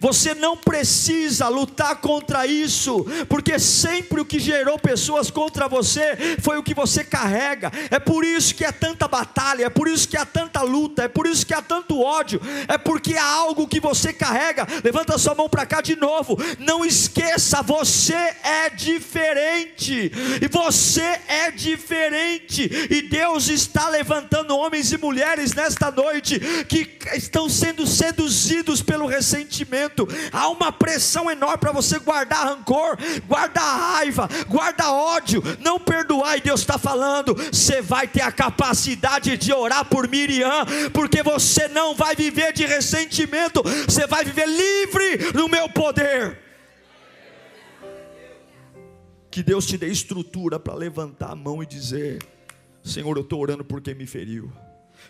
Você 0.00 0.34
não 0.34 0.56
precisa 0.56 1.48
lutar 1.48 1.96
contra 1.96 2.46
isso, 2.46 3.04
porque 3.28 3.58
sempre 3.58 4.20
o 4.20 4.24
que 4.24 4.38
gerou 4.38 4.78
pessoas 4.78 5.30
contra 5.30 5.68
você 5.68 6.36
foi 6.40 6.58
o 6.58 6.62
que 6.62 6.74
você 6.74 7.04
carrega. 7.04 7.70
É 7.90 7.98
por 7.98 8.24
isso 8.24 8.54
que 8.54 8.64
há 8.64 8.72
tanta 8.72 9.06
batalha, 9.06 9.66
é 9.66 9.70
por 9.70 9.88
isso 9.88 10.08
que 10.08 10.16
há 10.16 10.24
tanta 10.24 10.62
luta, 10.62 11.04
é 11.04 11.08
por 11.08 11.26
isso 11.26 11.46
que 11.46 11.54
há 11.54 11.60
tanto 11.60 12.00
ódio, 12.00 12.40
é 12.66 12.78
porque 12.78 13.14
há 13.14 13.26
algo 13.26 13.68
que 13.68 13.80
você 13.80 14.12
carrega. 14.12 14.66
Levanta 14.82 15.18
sua 15.18 15.34
mão 15.34 15.48
para 15.48 15.66
cá 15.66 15.80
de 15.80 15.96
novo. 15.96 16.36
Não 16.58 16.84
esqueça, 16.84 17.62
você 17.62 18.14
é 18.14 18.70
diferente. 18.70 20.10
E 20.40 20.48
você 20.48 21.20
é 21.28 21.50
diferente. 21.50 22.70
E 22.90 23.02
Deus 23.02 23.48
está 23.48 23.88
levantando 23.88 24.56
homens 24.56 24.92
e 24.92 24.98
mulheres 24.98 25.52
nesta 25.52 25.90
noite 25.90 26.40
que 26.68 26.88
estão 27.14 27.48
sendo 27.48 27.86
seduzidos 27.86 28.82
pelo 28.82 29.06
ressentimento 29.06 29.73
há 30.32 30.48
uma 30.48 30.72
pressão 30.72 31.30
enorme 31.30 31.58
para 31.58 31.72
você 31.72 31.98
guardar 31.98 32.46
rancor, 32.46 32.96
guardar 33.26 33.78
raiva, 33.78 34.28
guardar 34.48 34.92
ódio, 34.92 35.42
não 35.60 35.78
perdoar. 35.78 36.36
E 36.38 36.40
Deus 36.40 36.60
está 36.60 36.78
falando: 36.78 37.34
você 37.34 37.80
vai 37.80 38.06
ter 38.06 38.22
a 38.22 38.32
capacidade 38.32 39.36
de 39.36 39.52
orar 39.52 39.84
por 39.84 40.08
Miriam, 40.08 40.64
porque 40.92 41.22
você 41.22 41.68
não 41.68 41.94
vai 41.94 42.14
viver 42.14 42.52
de 42.52 42.66
ressentimento, 42.66 43.62
você 43.62 44.06
vai 44.06 44.24
viver 44.24 44.46
livre 44.46 45.32
no 45.34 45.48
meu 45.48 45.68
poder. 45.68 46.38
Que 49.30 49.42
Deus 49.42 49.66
te 49.66 49.76
dê 49.76 49.88
estrutura 49.88 50.60
para 50.60 50.74
levantar 50.74 51.32
a 51.32 51.34
mão 51.34 51.62
e 51.62 51.66
dizer: 51.66 52.22
Senhor, 52.84 53.16
eu 53.16 53.22
estou 53.22 53.40
orando 53.40 53.64
por 53.64 53.80
quem 53.80 53.94
me 53.94 54.06
feriu. 54.06 54.52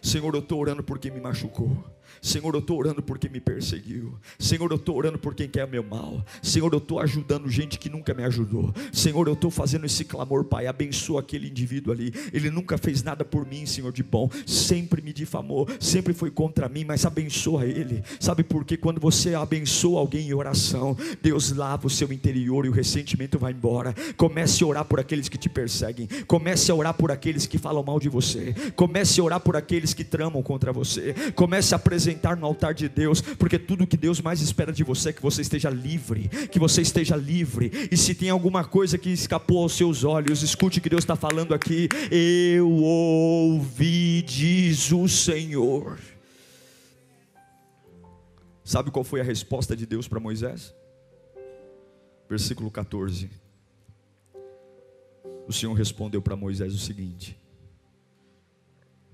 Senhor, 0.00 0.35
eu 0.35 0.40
estou 0.40 0.61
orando 0.61 0.83
por 0.83 0.98
quem 0.98 1.11
me 1.11 1.20
machucou. 1.20 1.85
Senhor, 2.25 2.55
eu 2.55 2.61
estou 2.61 2.79
orando 2.79 3.03
porque 3.03 3.29
me 3.29 3.39
perseguiu. 3.39 4.15
Senhor, 4.39 4.71
eu 4.71 4.79
estou 4.79 4.97
orando 4.97 5.19
por 5.19 5.35
quem 5.35 5.47
quer 5.47 5.69
meu 5.69 5.85
mal. 5.85 6.25
Senhor, 6.41 6.73
eu 6.73 6.79
estou 6.79 6.99
ajudando 6.99 7.51
gente 7.51 7.79
que 7.79 7.91
nunca 7.91 8.15
me 8.15 8.25
ajudou. 8.25 8.73
Senhor, 8.91 9.29
eu 9.29 9.35
estou 9.35 9.51
fazendo 9.51 9.85
esse 9.85 10.07
clamor, 10.07 10.45
Pai. 10.45 10.67
Abençoa 10.67 11.21
aquele 11.21 11.51
indivíduo 11.51 11.93
ali. 11.93 12.15
Ele 12.33 12.49
nunca 12.49 12.79
fez 12.79 13.03
nada 13.03 13.27
por 13.27 13.47
mim, 13.47 13.67
Senhor, 13.67 13.93
de 13.93 14.03
bom. 14.03 14.31
Sempre 14.47 15.03
me 15.03 15.13
difamou, 15.13 15.69
sempre 15.79 16.15
foi 16.15 16.31
contra 16.31 16.67
mim, 16.67 16.83
mas 16.83 17.05
abençoa 17.05 17.67
ele. 17.67 18.03
Sabe 18.19 18.43
por 18.43 18.65
quê? 18.65 18.79
Quando 18.79 19.03
você 19.03 19.35
abençoa 19.35 20.01
alguém 20.01 20.29
em 20.29 20.33
oração, 20.33 20.97
Deus 21.21 21.53
lava 21.53 21.89
o 21.89 21.91
seu 21.91 22.11
interior 22.11 22.65
e 22.65 22.71
o 22.71 22.73
ressentimento 22.73 23.39
vai 23.39 23.53
embora. 23.53 23.95
Comece 24.17 24.65
a 24.65 24.67
orar 24.67 24.87
por 24.87 24.99
aqueles 24.99 25.29
que 25.29 25.37
te 25.37 25.51
perseguem. 25.51 26.09
Comece 26.27 26.71
a 26.71 26.75
orar 26.75 26.95
por 26.95 27.11
aqueles 27.11 27.47
que 27.47 27.59
falam 27.59 27.85
mal 27.85 28.01
de 28.01 28.09
você. 28.09 28.55
Comece 28.75 29.21
a 29.21 29.25
orar 29.25 29.41
por 29.41 29.57
aqueles 29.57 29.93
que 29.93 30.05
tramam 30.05 30.43
contra 30.43 30.73
você. 30.73 31.15
Comece 31.35 31.75
a 31.75 31.77
apresentar 31.77 32.13
apresentar 32.14 32.37
no 32.37 32.46
altar 32.46 32.72
de 32.72 32.88
Deus, 32.88 33.20
porque 33.20 33.59
tudo 33.59 33.87
que 33.87 33.96
Deus 33.96 34.20
mais 34.20 34.40
espera 34.40 34.72
de 34.72 34.85
você 34.85 35.11
é 35.11 35.12
que 35.12 35.20
você 35.20 35.42
esteja 35.42 35.68
livre, 35.68 36.29
que 36.48 36.59
você 36.59 36.81
esteja 36.81 37.16
livre. 37.16 37.70
E 37.90 37.96
se 37.96 38.14
tem 38.14 38.31
alguma 38.31 38.64
coisa 38.64 38.96
que 38.96 39.11
escapou 39.11 39.62
aos 39.62 39.72
seus 39.72 40.05
olhos, 40.05 40.42
escute 40.42 40.79
o 40.79 40.83
que 40.83 40.88
Deus 40.88 41.03
está 41.03 41.16
falando 41.16 41.53
aqui. 41.53 41.88
Eu 42.11 42.70
ouvi, 42.70 44.22
diz 44.22 44.92
o 44.92 45.09
Senhor. 45.09 45.98
Sabe 48.64 48.90
qual 48.90 49.05
foi 49.05 49.20
a 49.20 49.24
resposta 49.24 49.77
de 49.77 49.85
Deus 49.85 50.09
para 50.09 50.18
Moisés? 50.18 50.74
Versículo 52.29 52.70
14. 52.70 53.31
O 55.46 55.53
Senhor 55.53 55.74
respondeu 55.74 56.22
para 56.22 56.35
Moisés 56.35 56.72
o 56.74 56.79
seguinte: 56.79 57.38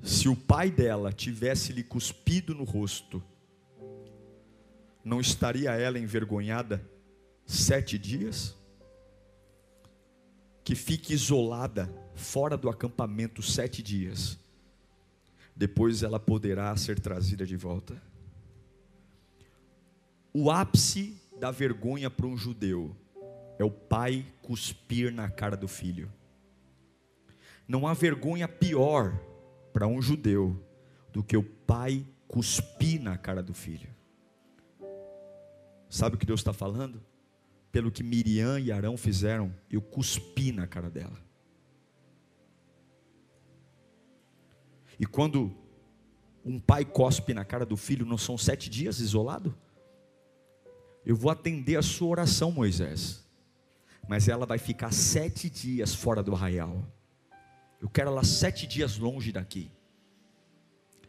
se 0.02 0.28
o 0.28 0.36
pai 0.36 0.70
dela 0.70 1.12
tivesse 1.12 1.72
lhe 1.72 1.82
cuspido 1.82 2.54
no 2.54 2.64
rosto, 2.64 3.22
não 5.04 5.20
estaria 5.20 5.72
ela 5.72 5.98
envergonhada 5.98 6.84
sete 7.46 7.98
dias? 7.98 8.56
Que 10.64 10.74
fique 10.74 11.12
isolada 11.12 11.92
fora 12.14 12.56
do 12.56 12.68
acampamento 12.68 13.42
sete 13.42 13.82
dias, 13.82 14.38
depois 15.54 16.02
ela 16.02 16.20
poderá 16.20 16.74
ser 16.76 17.00
trazida 17.00 17.44
de 17.44 17.56
volta. 17.56 18.00
O 20.32 20.50
ápice 20.50 21.20
da 21.38 21.50
vergonha 21.50 22.08
para 22.08 22.26
um 22.26 22.36
judeu 22.36 22.96
é 23.58 23.64
o 23.64 23.70
pai 23.70 24.24
cuspir 24.42 25.12
na 25.12 25.28
cara 25.28 25.56
do 25.56 25.66
filho. 25.66 26.10
Não 27.66 27.86
há 27.86 27.94
vergonha 27.94 28.46
pior 28.46 29.20
para 29.72 29.86
um 29.86 30.00
judeu 30.00 30.62
do 31.12 31.22
que 31.22 31.36
o 31.36 31.42
pai 31.42 32.06
cuspir 32.28 33.00
na 33.00 33.16
cara 33.16 33.42
do 33.42 33.52
filho. 33.54 33.90
Sabe 35.88 36.14
o 36.14 36.18
que 36.18 36.26
Deus 36.26 36.40
está 36.40 36.52
falando? 36.52 37.02
Pelo 37.72 37.90
que 37.90 38.02
Miriam 38.02 38.58
e 38.58 38.70
Arão 38.70 38.96
fizeram, 38.96 39.54
eu 39.70 39.82
cuspi 39.82 40.52
na 40.52 40.66
cara 40.66 40.88
dela. 40.88 41.18
E 44.98 45.06
quando 45.06 45.52
um 46.44 46.60
pai 46.60 46.84
cospe 46.84 47.34
na 47.34 47.44
cara 47.44 47.66
do 47.66 47.76
filho, 47.76 48.06
não 48.06 48.18
são 48.18 48.36
sete 48.36 48.68
dias 48.68 49.00
isolado? 49.00 49.56
Eu 51.04 51.16
vou 51.16 51.30
atender 51.30 51.76
a 51.76 51.82
sua 51.82 52.08
oração, 52.08 52.52
Moisés, 52.52 53.26
mas 54.08 54.28
ela 54.28 54.46
vai 54.46 54.58
ficar 54.58 54.92
sete 54.92 55.48
dias 55.48 55.94
fora 55.94 56.22
do 56.22 56.34
arraial. 56.34 56.84
Eu 57.80 57.88
quero 57.88 58.10
ela 58.10 58.24
sete 58.24 58.66
dias 58.66 58.98
longe 58.98 59.32
daqui. 59.32 59.70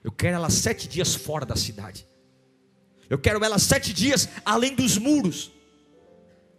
Eu 0.03 0.11
quero 0.11 0.35
ela 0.35 0.49
sete 0.49 0.87
dias 0.87 1.13
fora 1.13 1.45
da 1.45 1.55
cidade. 1.55 2.07
Eu 3.09 3.19
quero 3.19 3.43
ela 3.43 3.59
sete 3.59 3.93
dias 3.93 4.29
além 4.45 4.73
dos 4.73 4.97
muros, 4.97 5.51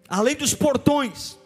além 0.09 0.37
dos 0.37 0.55
portões. 0.55 1.39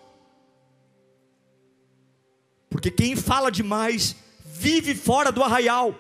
Porque 2.69 2.91
quem 2.91 3.15
fala 3.15 3.51
demais 3.51 4.17
vive 4.45 4.95
fora 4.95 5.31
do 5.31 5.43
arraial. 5.43 5.95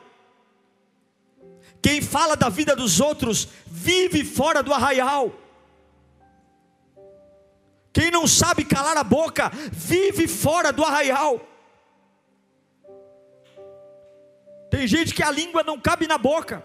Quem 1.80 2.02
fala 2.02 2.36
da 2.36 2.48
vida 2.48 2.74
dos 2.74 3.00
outros 3.00 3.48
vive 3.66 4.24
fora 4.24 4.62
do 4.62 4.72
arraial. 4.74 5.32
Quem 7.92 8.10
não 8.10 8.26
sabe 8.26 8.64
calar 8.64 8.96
a 8.96 9.04
boca 9.04 9.50
vive 9.72 10.26
fora 10.26 10.72
do 10.72 10.84
arraial. 10.84 11.40
Tem 14.76 14.86
gente 14.86 15.14
que 15.14 15.22
a 15.22 15.30
língua 15.30 15.62
não 15.62 15.80
cabe 15.80 16.06
na 16.06 16.18
boca, 16.18 16.62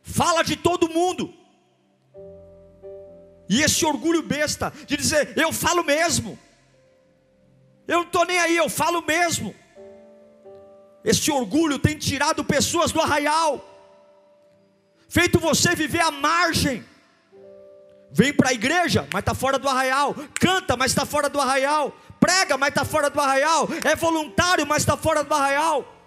fala 0.00 0.42
de 0.42 0.56
todo 0.56 0.88
mundo, 0.88 1.34
e 3.46 3.60
esse 3.62 3.84
orgulho 3.84 4.22
besta 4.22 4.72
de 4.86 4.96
dizer, 4.96 5.36
eu 5.36 5.52
falo 5.52 5.84
mesmo, 5.84 6.38
eu 7.86 7.98
não 7.98 8.04
estou 8.04 8.24
nem 8.24 8.38
aí, 8.38 8.56
eu 8.56 8.70
falo 8.70 9.02
mesmo. 9.02 9.54
Esse 11.04 11.30
orgulho 11.30 11.78
tem 11.78 11.98
tirado 11.98 12.42
pessoas 12.42 12.90
do 12.90 13.02
arraial, 13.02 13.62
feito 15.10 15.38
você 15.38 15.74
viver 15.74 16.00
à 16.00 16.10
margem. 16.10 16.82
Vem 18.10 18.32
para 18.32 18.48
a 18.48 18.54
igreja, 18.54 19.06
mas 19.12 19.20
está 19.20 19.34
fora 19.34 19.58
do 19.58 19.68
arraial. 19.68 20.14
Canta, 20.40 20.74
mas 20.74 20.90
está 20.90 21.04
fora 21.04 21.28
do 21.28 21.38
arraial. 21.38 21.94
Prega, 22.18 22.56
mas 22.56 22.70
está 22.70 22.84
fora 22.84 23.10
do 23.10 23.20
arraial. 23.20 23.68
É 23.84 23.94
voluntário, 23.94 24.66
mas 24.66 24.82
está 24.82 24.96
fora 24.96 25.22
do 25.22 25.34
arraial. 25.34 25.99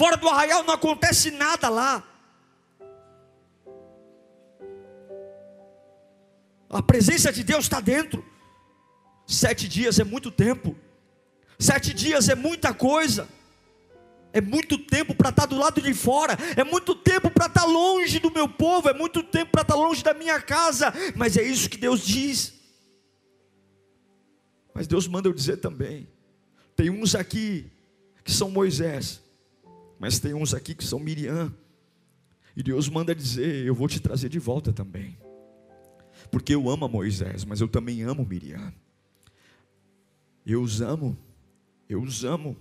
Fora 0.00 0.16
do 0.16 0.26
arraial 0.30 0.64
não 0.64 0.72
acontece 0.72 1.30
nada 1.30 1.68
lá. 1.68 2.02
A 6.70 6.80
presença 6.80 7.30
de 7.30 7.44
Deus 7.44 7.66
está 7.66 7.80
dentro. 7.80 8.24
Sete 9.26 9.68
dias 9.68 9.98
é 9.98 10.04
muito 10.04 10.30
tempo. 10.30 10.74
Sete 11.58 11.92
dias 11.92 12.30
é 12.30 12.34
muita 12.34 12.72
coisa. 12.72 13.28
É 14.32 14.40
muito 14.40 14.78
tempo 14.78 15.14
para 15.14 15.28
estar 15.28 15.42
tá 15.42 15.48
do 15.48 15.58
lado 15.58 15.82
de 15.82 15.92
fora, 15.92 16.34
é 16.56 16.64
muito 16.64 16.94
tempo 16.94 17.30
para 17.30 17.44
estar 17.44 17.60
tá 17.60 17.66
longe 17.66 18.18
do 18.20 18.30
meu 18.30 18.48
povo, 18.48 18.88
é 18.88 18.94
muito 18.94 19.22
tempo 19.22 19.52
para 19.52 19.60
estar 19.60 19.74
tá 19.74 19.78
longe 19.78 20.02
da 20.02 20.14
minha 20.14 20.40
casa, 20.40 20.94
mas 21.14 21.36
é 21.36 21.42
isso 21.42 21.68
que 21.68 21.76
Deus 21.76 22.00
diz. 22.00 22.54
Mas 24.72 24.86
Deus 24.86 25.06
manda 25.06 25.28
eu 25.28 25.34
dizer 25.34 25.58
também: 25.58 26.08
tem 26.74 26.88
uns 26.88 27.14
aqui 27.14 27.70
que 28.24 28.32
são 28.32 28.50
Moisés, 28.50 29.20
mas 30.00 30.18
tem 30.18 30.32
uns 30.32 30.54
aqui 30.54 30.74
que 30.74 30.82
são 30.82 30.98
Miriam, 30.98 31.54
e 32.56 32.62
Deus 32.62 32.88
manda 32.88 33.14
dizer: 33.14 33.66
eu 33.66 33.74
vou 33.74 33.86
te 33.86 34.00
trazer 34.00 34.30
de 34.30 34.38
volta 34.38 34.72
também, 34.72 35.18
porque 36.30 36.54
eu 36.54 36.70
amo 36.70 36.88
Moisés, 36.88 37.44
mas 37.44 37.60
eu 37.60 37.68
também 37.68 38.02
amo 38.02 38.26
Miriam. 38.26 38.72
Eu 40.44 40.62
os 40.62 40.80
amo, 40.80 41.16
eu 41.88 42.02
os 42.02 42.24
amo. 42.24 42.56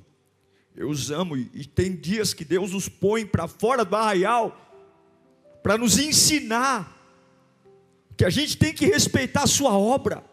Eu 0.76 0.90
os 0.90 1.12
amo 1.12 1.36
e 1.36 1.66
tem 1.66 1.94
dias 1.94 2.34
que 2.34 2.46
Deus 2.46 2.72
nos 2.72 2.88
põe 2.88 3.26
para 3.26 3.48
fora 3.48 3.84
do 3.84 3.96
arraial 3.96 4.56
para 5.62 5.78
nos 5.78 5.98
ensinar 5.98 6.96
que 8.16 8.24
a 8.24 8.30
gente 8.30 8.58
tem 8.58 8.74
que 8.74 8.86
respeitar 8.86 9.44
a 9.44 9.48
sua 9.48 9.78
obra, 9.78 10.24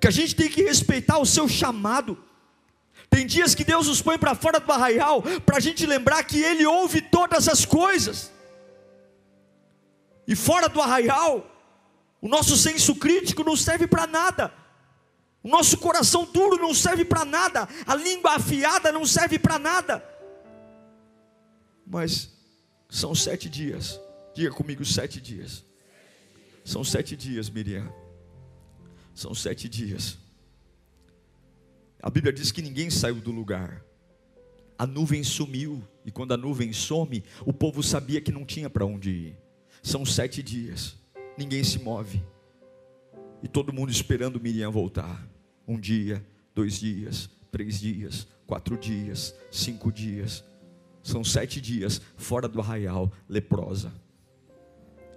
que 0.00 0.06
a 0.06 0.10
gente 0.10 0.34
tem 0.34 0.48
que 0.48 0.62
respeitar 0.62 1.18
o 1.18 1.26
seu 1.26 1.48
chamado. 1.48 2.16
Tem 3.08 3.26
dias 3.26 3.54
que 3.54 3.64
Deus 3.64 3.86
nos 3.86 4.02
põe 4.02 4.18
para 4.18 4.34
fora 4.34 4.60
do 4.60 4.70
arraial 4.70 5.22
para 5.44 5.56
a 5.56 5.60
gente 5.60 5.86
lembrar 5.86 6.22
que 6.24 6.42
Ele 6.42 6.66
ouve 6.66 7.00
todas 7.00 7.48
as 7.48 7.64
coisas. 7.64 8.32
E 10.26 10.34
fora 10.34 10.68
do 10.68 10.80
arraial, 10.80 11.48
o 12.20 12.28
nosso 12.28 12.56
senso 12.56 12.96
crítico 12.96 13.44
não 13.44 13.56
serve 13.56 13.86
para 13.86 14.06
nada. 14.06 14.52
O 15.42 15.48
nosso 15.48 15.78
coração 15.78 16.24
duro 16.24 16.56
não 16.56 16.74
serve 16.74 17.04
para 17.04 17.24
nada, 17.24 17.68
a 17.86 17.94
língua 17.94 18.34
afiada 18.34 18.90
não 18.90 19.06
serve 19.06 19.38
para 19.38 19.60
nada. 19.60 20.04
Mas 21.86 22.32
são 22.88 23.14
sete 23.14 23.48
dias, 23.48 24.00
diga 24.34 24.50
comigo, 24.50 24.84
sete 24.84 25.20
dias. 25.20 25.64
São 26.64 26.82
sete 26.82 27.16
dias, 27.16 27.48
Miriam. 27.48 27.88
São 29.14 29.32
sete 29.32 29.68
dias. 29.68 30.18
A 32.06 32.10
Bíblia 32.10 32.32
diz 32.32 32.52
que 32.52 32.62
ninguém 32.62 32.88
saiu 32.88 33.16
do 33.16 33.32
lugar. 33.32 33.84
A 34.78 34.86
nuvem 34.86 35.24
sumiu, 35.24 35.82
e 36.04 36.12
quando 36.12 36.32
a 36.34 36.36
nuvem 36.36 36.72
some, 36.72 37.24
o 37.44 37.52
povo 37.52 37.82
sabia 37.82 38.20
que 38.20 38.30
não 38.30 38.44
tinha 38.44 38.70
para 38.70 38.86
onde 38.86 39.10
ir. 39.10 39.36
São 39.82 40.06
sete 40.06 40.40
dias, 40.40 40.96
ninguém 41.36 41.64
se 41.64 41.80
move, 41.80 42.22
e 43.42 43.48
todo 43.48 43.72
mundo 43.72 43.90
esperando 43.90 44.40
Miriam 44.40 44.70
voltar. 44.70 45.28
Um 45.66 45.80
dia, 45.80 46.24
dois 46.54 46.78
dias, 46.78 47.28
três 47.50 47.80
dias, 47.80 48.28
quatro 48.46 48.78
dias, 48.78 49.34
cinco 49.50 49.90
dias. 49.90 50.44
São 51.02 51.24
sete 51.24 51.60
dias 51.60 52.00
fora 52.16 52.46
do 52.46 52.60
arraial, 52.60 53.12
leprosa. 53.28 53.92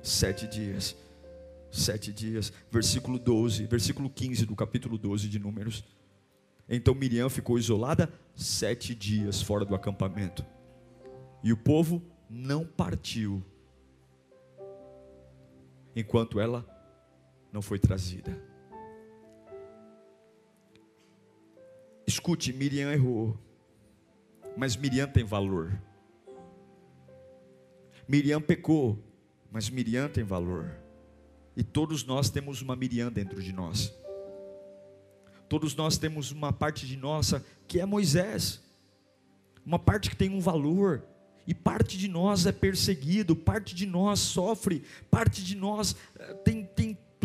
Sete 0.01 0.47
dias. 0.47 0.95
Sete 1.69 2.11
dias. 2.11 2.51
Versículo 2.71 3.19
12, 3.19 3.67
versículo 3.67 4.09
15 4.09 4.47
do 4.47 4.55
capítulo 4.55 4.97
12 4.97 5.29
de 5.29 5.37
Números. 5.37 5.83
Então 6.69 6.93
Miriam 6.93 7.29
ficou 7.29 7.57
isolada 7.57 8.11
sete 8.35 8.93
dias 8.93 9.41
fora 9.41 9.65
do 9.65 9.73
acampamento. 9.73 10.45
E 11.43 11.51
o 11.51 11.57
povo 11.57 12.01
não 12.29 12.63
partiu 12.65 13.43
enquanto 15.95 16.39
ela 16.39 16.65
não 17.51 17.61
foi 17.61 17.79
trazida. 17.79 18.39
Escute, 22.05 22.53
Miriam 22.53 22.91
errou, 22.91 23.37
mas 24.55 24.75
Miriam 24.75 25.07
tem 25.07 25.23
valor. 25.23 25.81
Miriam 28.07 28.41
pecou, 28.41 28.97
mas 29.51 29.69
Miriam 29.69 30.09
tem 30.09 30.23
valor. 30.23 30.75
E 31.55 31.63
todos 31.63 32.03
nós 32.03 32.29
temos 32.29 32.61
uma 32.61 32.75
Miriam 32.75 33.11
dentro 33.11 33.41
de 33.41 33.53
nós. 33.53 33.93
Todos 35.49 35.75
nós 35.75 35.97
temos 35.97 36.31
uma 36.31 36.53
parte 36.53 36.85
de 36.87 36.95
nossa 36.95 37.43
que 37.67 37.79
é 37.79 37.85
Moisés, 37.85 38.61
uma 39.65 39.79
parte 39.79 40.09
que 40.09 40.15
tem 40.15 40.29
um 40.29 40.39
valor, 40.39 41.03
e 41.49 41.53
parte 41.55 41.97
de 41.97 42.07
nós 42.07 42.45
é 42.45 42.51
perseguido, 42.51 43.35
parte 43.35 43.73
de 43.73 43.87
nós 43.87 44.19
sofre, 44.19 44.83
parte 45.09 45.43
de 45.43 45.55
nós 45.55 45.95
eh, 46.15 46.33
tem, 46.45 46.63
tem 46.63 46.78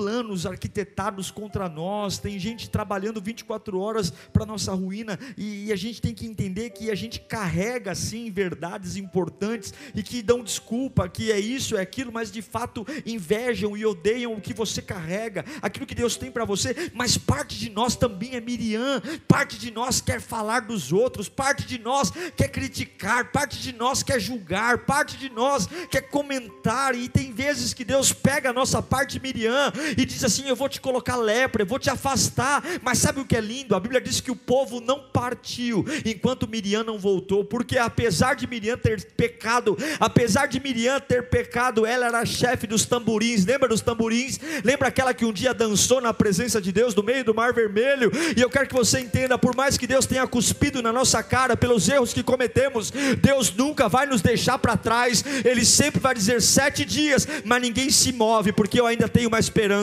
planos 0.04 0.44
arquitetados 0.44 1.30
contra 1.30 1.66
nós, 1.66 2.18
tem 2.18 2.38
gente 2.38 2.68
trabalhando 2.68 3.22
24 3.22 3.80
horas 3.80 4.12
para 4.34 4.44
nossa 4.44 4.74
ruína, 4.74 5.18
e, 5.34 5.68
e, 5.68 5.72
a 5.72 5.76
gente 5.76 6.02
tem 6.02 6.12
que 6.12 6.26
entender 6.26 6.68
que 6.70 6.90
a 6.90 6.94
gente 6.94 7.20
carrega 7.20 7.94
sim 7.94 8.30
verdades 8.30 8.96
importantes 8.96 9.72
e 9.94 10.02
que 10.02 10.20
dão 10.20 10.44
desculpa, 10.44 11.08
que 11.08 11.32
é 11.32 11.40
isso, 11.40 11.74
é 11.74 11.80
aquilo, 11.80 12.12
mas 12.12 12.30
de 12.30 12.42
fato 12.42 12.86
invejam 13.06 13.74
e 13.74 13.86
odeiam 13.86 14.34
o 14.34 14.42
que 14.42 14.52
você 14.52 14.82
carrega, 14.82 15.42
aquilo 15.62 15.86
que 15.86 15.94
Deus 15.94 16.16
tem 16.16 16.30
para 16.30 16.44
você, 16.44 16.90
mas 16.92 17.16
parte 17.16 17.58
de 17.58 17.70
nós 17.70 17.96
também 17.96 18.34
é 18.34 18.42
Miriam, 18.42 19.00
parte 19.26 19.58
de 19.58 19.70
nós 19.70 20.02
quer 20.02 20.20
falar 20.20 20.60
dos 20.60 20.92
outros, 20.92 21.30
parte 21.30 21.66
de 21.66 21.78
nós 21.78 22.12
quer 22.36 22.48
criticar, 22.48 23.32
parte 23.32 23.58
de 23.58 23.72
nós 23.72 24.02
quer 24.02 24.20
julgar, 24.20 24.84
parte 24.84 25.16
de 25.16 25.30
nós 25.30 25.66
quer 25.90 26.02
comentar, 26.02 26.94
e 26.94 27.08
tem 27.08 27.32
vezes 27.32 27.72
que 27.72 27.86
Deus 27.86 28.12
pega 28.12 28.50
a 28.50 28.52
nossa 28.52 28.82
parte 28.82 29.18
Miriam 29.18 29.72
e 29.96 30.04
diz 30.04 30.22
assim: 30.24 30.48
Eu 30.48 30.56
vou 30.56 30.68
te 30.68 30.80
colocar 30.80 31.16
lepra, 31.16 31.62
eu 31.62 31.66
vou 31.66 31.78
te 31.78 31.90
afastar. 31.90 32.62
Mas 32.82 32.98
sabe 32.98 33.20
o 33.20 33.24
que 33.24 33.36
é 33.36 33.40
lindo? 33.40 33.74
A 33.74 33.80
Bíblia 33.80 34.00
diz 34.00 34.20
que 34.20 34.30
o 34.30 34.36
povo 34.36 34.80
não 34.80 35.00
partiu 35.00 35.84
enquanto 36.04 36.48
Miriam 36.48 36.84
não 36.84 36.98
voltou, 36.98 37.44
porque 37.44 37.78
apesar 37.78 38.34
de 38.34 38.46
Miriam 38.46 38.76
ter 38.76 39.04
pecado, 39.12 39.76
apesar 40.00 40.46
de 40.46 40.60
Miriam 40.60 41.00
ter 41.00 41.28
pecado, 41.28 41.86
ela 41.86 42.06
era 42.06 42.24
chefe 42.24 42.66
dos 42.66 42.84
tamborins. 42.86 43.44
Lembra 43.44 43.68
dos 43.68 43.80
tamborins? 43.80 44.38
Lembra 44.64 44.88
aquela 44.88 45.14
que 45.14 45.24
um 45.24 45.32
dia 45.32 45.52
dançou 45.54 46.00
na 46.00 46.12
presença 46.12 46.60
de 46.60 46.72
Deus 46.72 46.94
no 46.94 47.02
meio 47.02 47.24
do 47.24 47.34
Mar 47.34 47.52
Vermelho? 47.52 48.10
E 48.36 48.40
eu 48.40 48.50
quero 48.50 48.66
que 48.68 48.74
você 48.74 49.00
entenda: 49.00 49.38
por 49.38 49.54
mais 49.54 49.76
que 49.76 49.86
Deus 49.86 50.06
tenha 50.06 50.26
cuspido 50.26 50.82
na 50.82 50.92
nossa 50.92 51.22
cara 51.22 51.56
pelos 51.56 51.88
erros 51.88 52.12
que 52.12 52.22
cometemos, 52.22 52.90
Deus 53.20 53.52
nunca 53.52 53.88
vai 53.88 54.06
nos 54.06 54.22
deixar 54.22 54.58
para 54.58 54.76
trás, 54.76 55.24
Ele 55.44 55.64
sempre 55.64 56.00
vai 56.00 56.14
dizer 56.14 56.40
sete 56.40 56.84
dias, 56.84 57.26
mas 57.44 57.62
ninguém 57.62 57.90
se 57.90 58.12
move, 58.12 58.52
porque 58.52 58.80
eu 58.80 58.86
ainda 58.86 59.08
tenho 59.08 59.28
uma 59.28 59.38
esperança. 59.38 59.73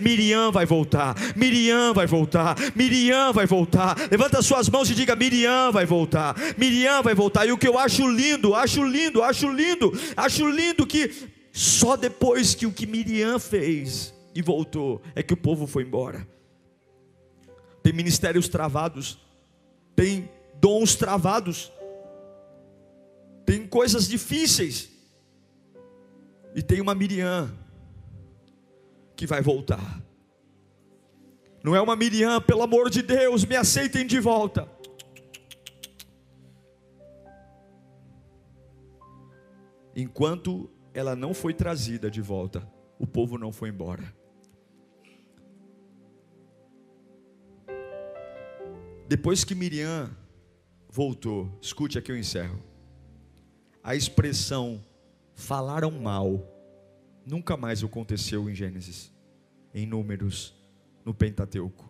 Miriam 0.00 0.52
vai 0.52 0.66
voltar, 0.66 1.16
Miriam 1.36 1.92
vai 1.92 2.06
voltar, 2.06 2.56
Miriam 2.74 3.32
vai 3.32 3.46
voltar. 3.46 3.96
Levanta 4.10 4.42
suas 4.42 4.68
mãos 4.68 4.90
e 4.90 4.94
diga: 4.94 5.16
Miriam 5.16 5.72
vai 5.72 5.86
voltar, 5.86 6.36
Miriam 6.56 7.02
vai 7.02 7.14
voltar. 7.14 7.46
E 7.46 7.52
o 7.52 7.58
que 7.58 7.66
eu 7.66 7.78
acho 7.78 8.08
lindo, 8.08 8.54
acho 8.54 8.84
lindo, 8.84 9.22
acho 9.22 9.50
lindo, 9.50 9.92
acho 10.16 10.48
lindo 10.48 10.86
que 10.86 11.28
só 11.52 11.96
depois 11.96 12.54
que 12.54 12.66
o 12.66 12.72
que 12.72 12.86
Miriam 12.86 13.38
fez 13.38 14.14
e 14.34 14.42
voltou 14.42 15.02
é 15.14 15.22
que 15.22 15.34
o 15.34 15.36
povo 15.36 15.66
foi 15.66 15.82
embora. 15.82 16.26
Tem 17.82 17.92
ministérios 17.92 18.48
travados, 18.48 19.18
tem 19.96 20.28
dons 20.60 20.94
travados, 20.94 21.72
tem 23.46 23.66
coisas 23.66 24.06
difíceis, 24.06 24.90
e 26.54 26.62
tem 26.62 26.80
uma 26.80 26.94
Miriam 26.94 27.50
que 29.20 29.26
vai 29.26 29.42
voltar. 29.42 30.02
Não 31.62 31.76
é 31.76 31.80
uma 31.82 31.94
Miriam, 31.94 32.40
pelo 32.40 32.62
amor 32.62 32.88
de 32.88 33.02
Deus, 33.02 33.44
me 33.44 33.54
aceitem 33.54 34.06
de 34.06 34.18
volta. 34.18 34.66
Enquanto 39.94 40.70
ela 40.94 41.14
não 41.14 41.34
foi 41.34 41.52
trazida 41.52 42.10
de 42.10 42.22
volta, 42.22 42.66
o 42.98 43.06
povo 43.06 43.36
não 43.36 43.52
foi 43.52 43.68
embora. 43.68 44.10
Depois 49.06 49.44
que 49.44 49.54
Miriam 49.54 50.10
voltou, 50.88 51.58
escute 51.60 51.98
aqui 51.98 52.10
eu 52.10 52.16
encerro. 52.16 52.58
A 53.82 53.94
expressão 53.94 54.82
falaram 55.34 55.90
mal 55.90 56.58
nunca 57.30 57.56
mais 57.56 57.82
aconteceu 57.82 58.48
em 58.48 58.54
Gênesis, 58.54 59.09
em 59.74 59.86
Números, 59.86 60.54
no 61.04 61.14
Pentateuco. 61.14 61.88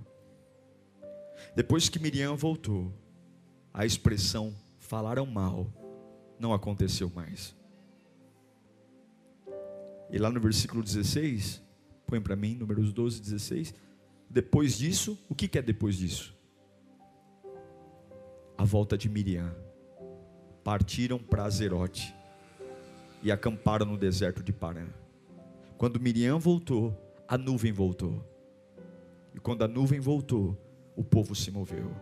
Depois 1.55 1.89
que 1.89 1.99
Miriam 1.99 2.37
voltou, 2.37 2.93
a 3.73 3.87
expressão 3.87 4.55
falaram 4.79 5.27
mal 5.27 5.67
não 6.41 6.55
aconteceu 6.55 7.13
mais. 7.15 7.55
E 10.11 10.19
lá 10.19 10.31
no 10.31 10.41
versículo 10.41 10.83
16, 10.83 11.63
põe 12.07 12.21
para 12.21 12.35
mim, 12.35 12.55
números 12.55 12.93
12, 12.93 13.21
16. 13.21 13.75
Depois 14.29 14.77
disso, 14.79 15.19
o 15.29 15.35
que, 15.35 15.47
que 15.47 15.59
é 15.59 15.63
depois 15.63 15.97
disso? 15.97 16.35
A 18.57 18.65
volta 18.65 18.97
de 18.97 19.09
Miriam. 19.09 19.55
Partiram 20.65 21.19
para 21.19 21.45
Azerote 21.45 22.15
e 23.23 23.31
acamparam 23.31 23.87
no 23.87 23.99
deserto 23.99 24.43
de 24.43 24.53
Parã. 24.53 24.87
Quando 25.77 26.01
Miriam 26.01 26.39
voltou, 26.39 26.97
a 27.31 27.39
nuvem 27.39 27.71
voltou. 27.71 28.21
E 29.33 29.39
quando 29.39 29.63
a 29.63 29.69
nuvem 29.69 30.01
voltou, 30.01 30.61
o 30.97 31.05
povo 31.05 31.33
se 31.33 31.49
moveu. 31.49 31.95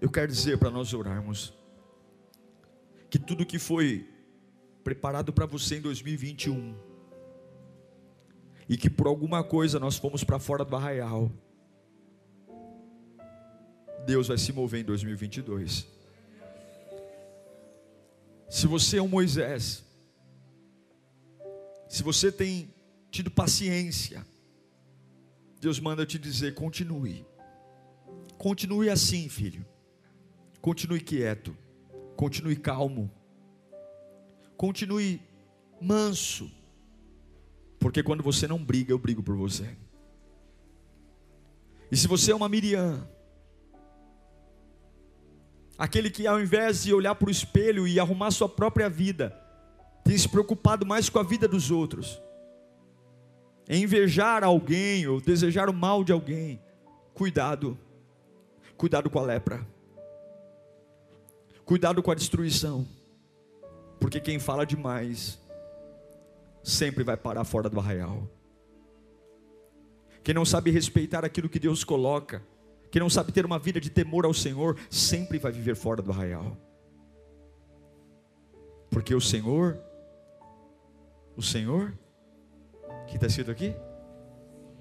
Eu 0.00 0.08
quero 0.08 0.30
dizer 0.30 0.56
para 0.56 0.70
nós 0.70 0.94
orarmos 0.94 1.52
que 3.10 3.18
tudo 3.18 3.44
que 3.44 3.58
foi 3.58 4.08
preparado 4.84 5.32
para 5.32 5.46
você 5.46 5.78
em 5.78 5.80
2021 5.80 6.76
e 8.68 8.76
que 8.76 8.88
por 8.88 9.08
alguma 9.08 9.42
coisa 9.42 9.80
nós 9.80 9.96
fomos 9.96 10.22
para 10.22 10.38
fora 10.38 10.64
do 10.64 10.76
arraial, 10.76 11.28
Deus 14.06 14.28
vai 14.28 14.38
se 14.38 14.52
mover 14.52 14.80
em 14.80 14.84
2022. 14.84 15.88
Se 18.48 18.68
você 18.68 18.98
é 18.98 19.02
um 19.02 19.08
Moisés, 19.08 19.84
se 21.88 22.04
você 22.04 22.30
tem 22.30 22.72
tido 23.12 23.30
paciência, 23.30 24.26
Deus 25.60 25.78
manda 25.78 26.04
te 26.04 26.18
dizer: 26.18 26.54
continue. 26.54 27.24
Continue 28.38 28.90
assim, 28.90 29.28
filho. 29.28 29.64
Continue 30.60 31.00
quieto. 31.00 31.56
Continue 32.16 32.56
calmo. 32.56 33.08
Continue 34.56 35.20
manso. 35.80 36.50
Porque 37.78 38.02
quando 38.02 38.22
você 38.22 38.48
não 38.48 38.64
briga, 38.64 38.92
eu 38.92 38.98
brigo 38.98 39.22
por 39.22 39.36
você. 39.36 39.76
E 41.90 41.96
se 41.96 42.08
você 42.08 42.32
é 42.32 42.34
uma 42.34 42.48
Miriam, 42.48 43.06
aquele 45.76 46.10
que 46.10 46.26
ao 46.26 46.40
invés 46.40 46.84
de 46.84 46.94
olhar 46.94 47.14
para 47.14 47.28
o 47.28 47.30
espelho 47.30 47.86
e 47.86 48.00
arrumar 48.00 48.30
sua 48.30 48.48
própria 48.48 48.88
vida, 48.88 49.38
tem 50.02 50.16
se 50.16 50.28
preocupado 50.28 50.86
mais 50.86 51.08
com 51.08 51.18
a 51.18 51.22
vida 51.22 51.46
dos 51.46 51.70
outros, 51.70 52.20
em 53.68 53.84
invejar 53.84 54.44
alguém 54.44 55.06
ou 55.06 55.20
desejar 55.20 55.68
o 55.68 55.72
mal 55.72 56.02
de 56.04 56.12
alguém, 56.12 56.60
cuidado, 57.14 57.78
cuidado 58.76 59.08
com 59.08 59.18
a 59.18 59.22
lepra, 59.22 59.66
cuidado 61.64 62.02
com 62.02 62.10
a 62.10 62.14
destruição, 62.14 62.86
porque 64.00 64.20
quem 64.20 64.38
fala 64.38 64.66
demais 64.66 65.40
sempre 66.62 67.04
vai 67.04 67.16
parar 67.16 67.44
fora 67.44 67.68
do 67.68 67.78
arraial. 67.78 68.28
Quem 70.22 70.34
não 70.34 70.44
sabe 70.44 70.70
respeitar 70.70 71.24
aquilo 71.24 71.48
que 71.48 71.58
Deus 71.58 71.82
coloca, 71.82 72.42
quem 72.90 73.00
não 73.00 73.10
sabe 73.10 73.32
ter 73.32 73.44
uma 73.44 73.58
vida 73.58 73.80
de 73.80 73.90
temor 73.90 74.24
ao 74.24 74.34
Senhor, 74.34 74.78
sempre 74.90 75.38
vai 75.38 75.50
viver 75.50 75.74
fora 75.74 76.00
do 76.00 76.12
arraial. 76.12 76.56
Porque 78.90 79.14
o 79.14 79.20
Senhor 79.20 79.78
o 81.36 81.42
Senhor, 81.42 81.92
que 83.06 83.16
está 83.16 83.26
escrito 83.26 83.50
aqui? 83.50 83.74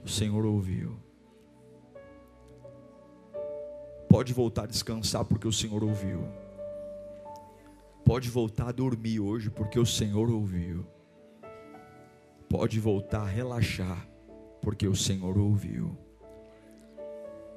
O 0.03 0.09
Senhor 0.09 0.45
ouviu. 0.45 0.97
Pode 4.09 4.33
voltar 4.33 4.63
a 4.63 4.67
descansar 4.67 5.23
porque 5.25 5.47
o 5.47 5.51
Senhor 5.51 5.83
ouviu. 5.83 6.23
Pode 8.03 8.29
voltar 8.29 8.69
a 8.69 8.71
dormir 8.71 9.19
hoje 9.19 9.49
porque 9.49 9.79
o 9.79 9.85
Senhor 9.85 10.29
ouviu. 10.29 10.85
Pode 12.49 12.79
voltar 12.79 13.21
a 13.21 13.27
relaxar 13.27 14.07
porque 14.61 14.87
o 14.87 14.95
Senhor 14.95 15.37
ouviu. 15.37 15.97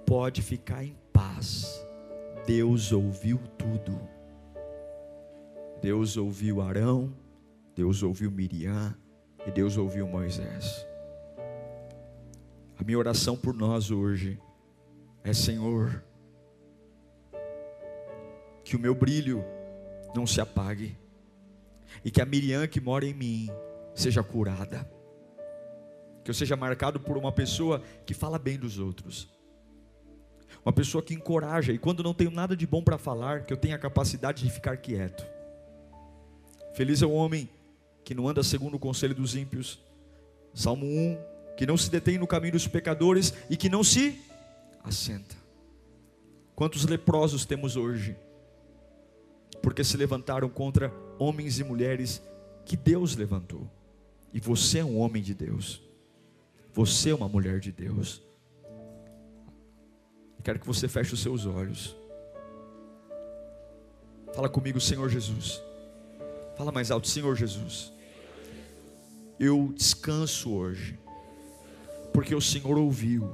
Pode 0.06 0.42
ficar 0.42 0.84
em 0.84 0.96
paz. 1.12 1.84
Deus 2.46 2.92
ouviu 2.92 3.38
tudo. 3.58 3.98
Deus 5.82 6.16
ouviu 6.16 6.60
Arão, 6.62 7.12
Deus 7.74 8.02
ouviu 8.02 8.30
Miriam 8.30 8.96
e 9.46 9.50
Deus 9.50 9.76
ouviu 9.76 10.06
Moisés. 10.06 10.86
A 12.78 12.82
minha 12.82 12.98
oração 12.98 13.36
por 13.36 13.54
nós 13.54 13.90
hoje 13.90 14.40
é: 15.22 15.32
Senhor, 15.32 16.02
que 18.64 18.76
o 18.76 18.78
meu 18.78 18.94
brilho 18.94 19.44
não 20.14 20.26
se 20.26 20.40
apague 20.40 20.96
e 22.04 22.10
que 22.10 22.20
a 22.20 22.26
Miriam 22.26 22.66
que 22.66 22.80
mora 22.80 23.04
em 23.04 23.14
mim 23.14 23.48
seja 23.94 24.22
curada. 24.22 24.88
Que 26.24 26.30
eu 26.30 26.34
seja 26.34 26.56
marcado 26.56 26.98
por 26.98 27.18
uma 27.18 27.30
pessoa 27.30 27.82
que 28.06 28.14
fala 28.14 28.38
bem 28.38 28.58
dos 28.58 28.78
outros. 28.78 29.28
Uma 30.64 30.72
pessoa 30.72 31.02
que 31.02 31.12
encoraja 31.12 31.72
e 31.72 31.78
quando 31.78 32.02
não 32.02 32.14
tenho 32.14 32.30
nada 32.30 32.56
de 32.56 32.66
bom 32.66 32.82
para 32.82 32.96
falar, 32.96 33.44
que 33.44 33.52
eu 33.52 33.56
tenha 33.56 33.76
a 33.76 33.78
capacidade 33.78 34.42
de 34.42 34.50
ficar 34.50 34.78
quieto. 34.78 35.26
Feliz 36.72 37.02
é 37.02 37.06
o 37.06 37.12
homem 37.12 37.48
que 38.04 38.14
não 38.14 38.28
anda 38.28 38.42
segundo 38.42 38.74
o 38.74 38.78
conselho 38.78 39.14
dos 39.14 39.34
ímpios. 39.34 39.80
Salmo 40.52 40.86
1, 40.86 41.18
que 41.56 41.66
não 41.66 41.76
se 41.76 41.90
detém 41.90 42.18
no 42.18 42.26
caminho 42.26 42.52
dos 42.52 42.68
pecadores 42.68 43.32
e 43.48 43.56
que 43.56 43.68
não 43.68 43.82
se 43.82 44.20
assenta. 44.84 45.34
Quantos 46.54 46.84
leprosos 46.84 47.44
temos 47.44 47.76
hoje? 47.76 48.14
Porque 49.62 49.82
se 49.82 49.96
levantaram 49.96 50.48
contra 50.48 50.92
homens 51.18 51.58
e 51.58 51.64
mulheres 51.64 52.22
que 52.66 52.76
Deus 52.76 53.16
levantou. 53.16 53.68
E 54.32 54.38
você 54.38 54.80
é 54.80 54.84
um 54.84 54.98
homem 54.98 55.22
de 55.22 55.34
Deus. 55.34 55.82
Você 56.72 57.10
é 57.10 57.14
uma 57.14 57.28
mulher 57.28 57.58
de 57.58 57.72
Deus. 57.72 58.22
Quero 60.42 60.58
que 60.58 60.66
você 60.66 60.86
feche 60.86 61.14
os 61.14 61.20
seus 61.20 61.46
olhos. 61.46 61.96
Fala 64.34 64.48
comigo, 64.48 64.78
Senhor 64.80 65.08
Jesus. 65.08 65.62
Fala 66.56 66.70
mais 66.70 66.90
alto, 66.90 67.08
Senhor 67.08 67.34
Jesus 67.34 67.93
eu 69.38 69.72
descanso 69.76 70.52
hoje 70.52 70.98
porque 72.14 72.32
o 72.32 72.40
Senhor 72.40 72.78
ouviu. 72.78 73.28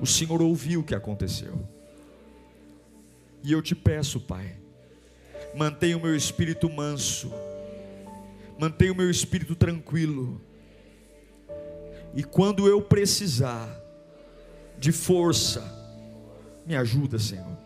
O 0.00 0.06
Senhor 0.06 0.42
ouviu 0.42 0.80
o 0.80 0.84
que 0.84 0.96
aconteceu. 0.96 1.56
E 3.42 3.52
eu 3.52 3.62
te 3.62 3.74
peço, 3.74 4.20
Pai, 4.20 4.56
mantenha 5.54 5.96
o 5.96 6.02
meu 6.02 6.16
espírito 6.16 6.68
manso, 6.68 7.32
mantenha 8.58 8.92
o 8.92 8.96
meu 8.96 9.08
espírito 9.08 9.54
tranquilo. 9.54 10.40
E 12.12 12.24
quando 12.24 12.66
eu 12.66 12.82
precisar 12.82 13.80
de 14.76 14.90
força, 14.90 15.62
me 16.66 16.74
ajuda, 16.74 17.16
Senhor. 17.16 17.56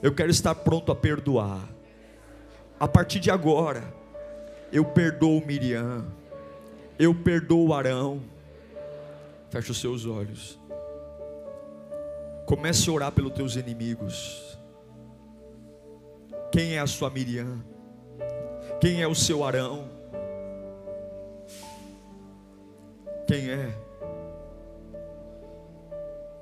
Eu 0.00 0.14
quero 0.14 0.30
estar 0.30 0.54
pronto 0.54 0.92
a 0.92 0.94
perdoar. 0.94 1.68
A 2.78 2.86
partir 2.86 3.18
de 3.18 3.30
agora, 3.30 3.92
eu 4.72 4.84
perdoo 4.84 5.44
Miriam, 5.44 6.06
eu 6.98 7.14
perdoo 7.14 7.74
Arão. 7.74 8.22
Feche 9.50 9.70
os 9.70 9.78
seus 9.78 10.06
olhos. 10.06 10.58
Comece 12.46 12.88
a 12.88 12.92
orar 12.92 13.12
pelos 13.12 13.34
teus 13.34 13.54
inimigos. 13.54 14.58
Quem 16.50 16.74
é 16.74 16.78
a 16.80 16.86
sua 16.86 17.10
Miriam? 17.10 17.62
Quem 18.80 19.02
é 19.02 19.06
o 19.06 19.14
seu 19.14 19.44
Arão? 19.44 19.88
Quem 23.26 23.50
é? 23.50 23.74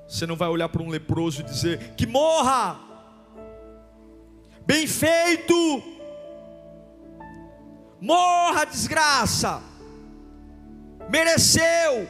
Você 0.07 0.25
não 0.25 0.35
vai 0.35 0.49
olhar 0.49 0.69
para 0.69 0.81
um 0.81 0.89
leproso 0.89 1.41
e 1.41 1.43
dizer: 1.43 1.95
Que 1.95 2.05
morra! 2.05 2.79
Bem 4.65 4.87
feito! 4.87 5.90
Morra, 8.01 8.65
desgraça! 8.65 9.61
Mereceu! 11.07 12.09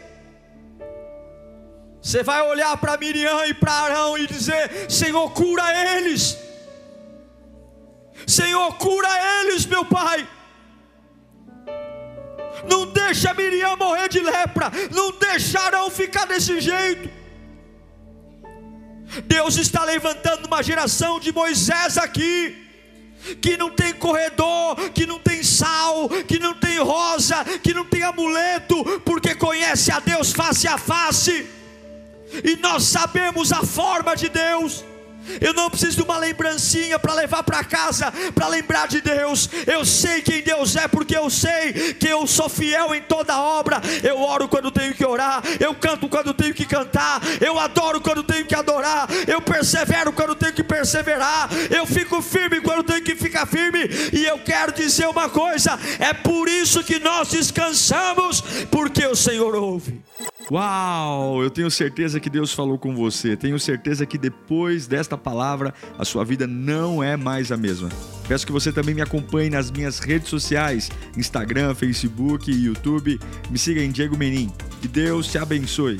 Você 2.01 2.23
vai 2.23 2.41
olhar 2.41 2.75
para 2.77 2.97
Miriam 2.97 3.45
e 3.45 3.53
para 3.53 3.73
Arão 3.73 4.17
e 4.17 4.25
dizer: 4.25 4.89
Senhor, 4.89 5.29
cura 5.31 5.97
eles! 5.97 6.37
Senhor, 8.25 8.73
cura 8.77 9.09
eles, 9.41 9.65
meu 9.65 9.83
Pai! 9.83 10.27
Não 12.69 12.85
deixa 12.91 13.33
Miriam 13.33 13.75
morrer 13.75 14.07
de 14.07 14.19
lepra, 14.21 14.71
não 14.91 15.11
deixarão 15.11 15.89
ficar 15.91 16.25
desse 16.25 16.61
jeito. 16.61 17.09
Deus 19.25 19.57
está 19.57 19.83
levantando 19.83 20.45
uma 20.45 20.63
geração 20.63 21.19
de 21.19 21.33
Moisés 21.33 21.97
aqui, 21.97 22.60
que 23.41 23.57
não 23.57 23.69
tem 23.69 23.93
corredor, 23.93 24.75
que 24.93 25.05
não 25.05 25.19
tem 25.19 25.43
sal, 25.43 26.09
que 26.27 26.39
não 26.39 26.53
tem 26.53 26.79
rosa, 26.79 27.43
que 27.61 27.73
não 27.73 27.85
tem 27.85 28.03
amuleto, 28.03 28.83
porque 29.05 29.35
conhece 29.35 29.91
a 29.91 29.99
Deus 29.99 30.31
face 30.31 30.67
a 30.67 30.77
face, 30.77 31.45
e 32.43 32.55
nós 32.57 32.83
sabemos 32.83 33.51
a 33.51 33.63
forma 33.63 34.15
de 34.15 34.29
Deus. 34.29 34.83
Eu 35.39 35.53
não 35.53 35.69
preciso 35.69 35.97
de 35.97 36.03
uma 36.03 36.17
lembrancinha 36.17 36.97
para 36.99 37.13
levar 37.13 37.43
para 37.43 37.63
casa, 37.63 38.11
para 38.33 38.47
lembrar 38.47 38.87
de 38.87 39.01
Deus. 39.01 39.49
Eu 39.65 39.85
sei 39.85 40.21
quem 40.21 40.41
Deus 40.41 40.75
é, 40.75 40.87
porque 40.87 41.15
eu 41.15 41.29
sei 41.29 41.73
que 41.93 42.07
eu 42.07 42.25
sou 42.27 42.49
fiel 42.49 42.93
em 42.93 43.01
toda 43.01 43.39
obra. 43.39 43.81
Eu 44.03 44.21
oro 44.21 44.47
quando 44.47 44.71
tenho 44.71 44.93
que 44.93 45.05
orar, 45.05 45.41
eu 45.59 45.73
canto 45.75 46.07
quando 46.09 46.33
tenho 46.33 46.53
que 46.53 46.65
cantar, 46.65 47.21
eu 47.39 47.59
adoro 47.59 48.01
quando 48.01 48.23
tenho 48.23 48.45
que 48.45 48.55
adorar, 48.55 49.07
eu 49.27 49.41
persevero 49.41 50.11
quando 50.11 50.35
tenho 50.35 50.53
que 50.53 50.63
perseverar, 50.63 51.49
eu 51.69 51.85
fico 51.85 52.21
firme 52.21 52.61
quando 52.61 52.83
tenho 52.83 53.03
que 53.03 53.15
ficar 53.15 53.45
firme. 53.45 53.79
E 54.13 54.25
eu 54.25 54.39
quero 54.39 54.71
dizer 54.71 55.07
uma 55.07 55.29
coisa: 55.29 55.79
é 55.99 56.13
por 56.13 56.47
isso 56.47 56.83
que 56.83 56.99
nós 56.99 57.29
descansamos, 57.29 58.41
porque 58.69 59.05
o 59.05 59.15
Senhor 59.15 59.55
ouve. 59.55 60.01
Uau! 60.51 61.41
Eu 61.41 61.49
tenho 61.49 61.71
certeza 61.71 62.19
que 62.19 62.29
Deus 62.29 62.53
falou 62.53 62.77
com 62.77 62.93
você. 62.93 63.37
Tenho 63.37 63.57
certeza 63.57 64.05
que 64.05 64.17
depois 64.17 64.85
desta 64.85 65.10
palavra 65.17 65.73
a 65.97 66.05
sua 66.05 66.23
vida 66.23 66.45
não 66.47 67.03
é 67.03 67.15
mais 67.15 67.51
a 67.51 67.57
mesma. 67.57 67.89
Peço 68.27 68.45
que 68.45 68.51
você 68.51 68.71
também 68.71 68.95
me 68.95 69.01
acompanhe 69.01 69.49
nas 69.49 69.69
minhas 69.71 69.99
redes 69.99 70.29
sociais: 70.29 70.89
Instagram, 71.17 71.75
Facebook 71.75 72.51
e 72.51 72.65
YouTube. 72.65 73.19
Me 73.49 73.57
siga 73.57 73.81
em 73.81 73.91
Diego 73.91 74.17
Menin. 74.17 74.51
Que 74.81 74.87
Deus 74.87 75.27
te 75.27 75.37
abençoe. 75.37 75.99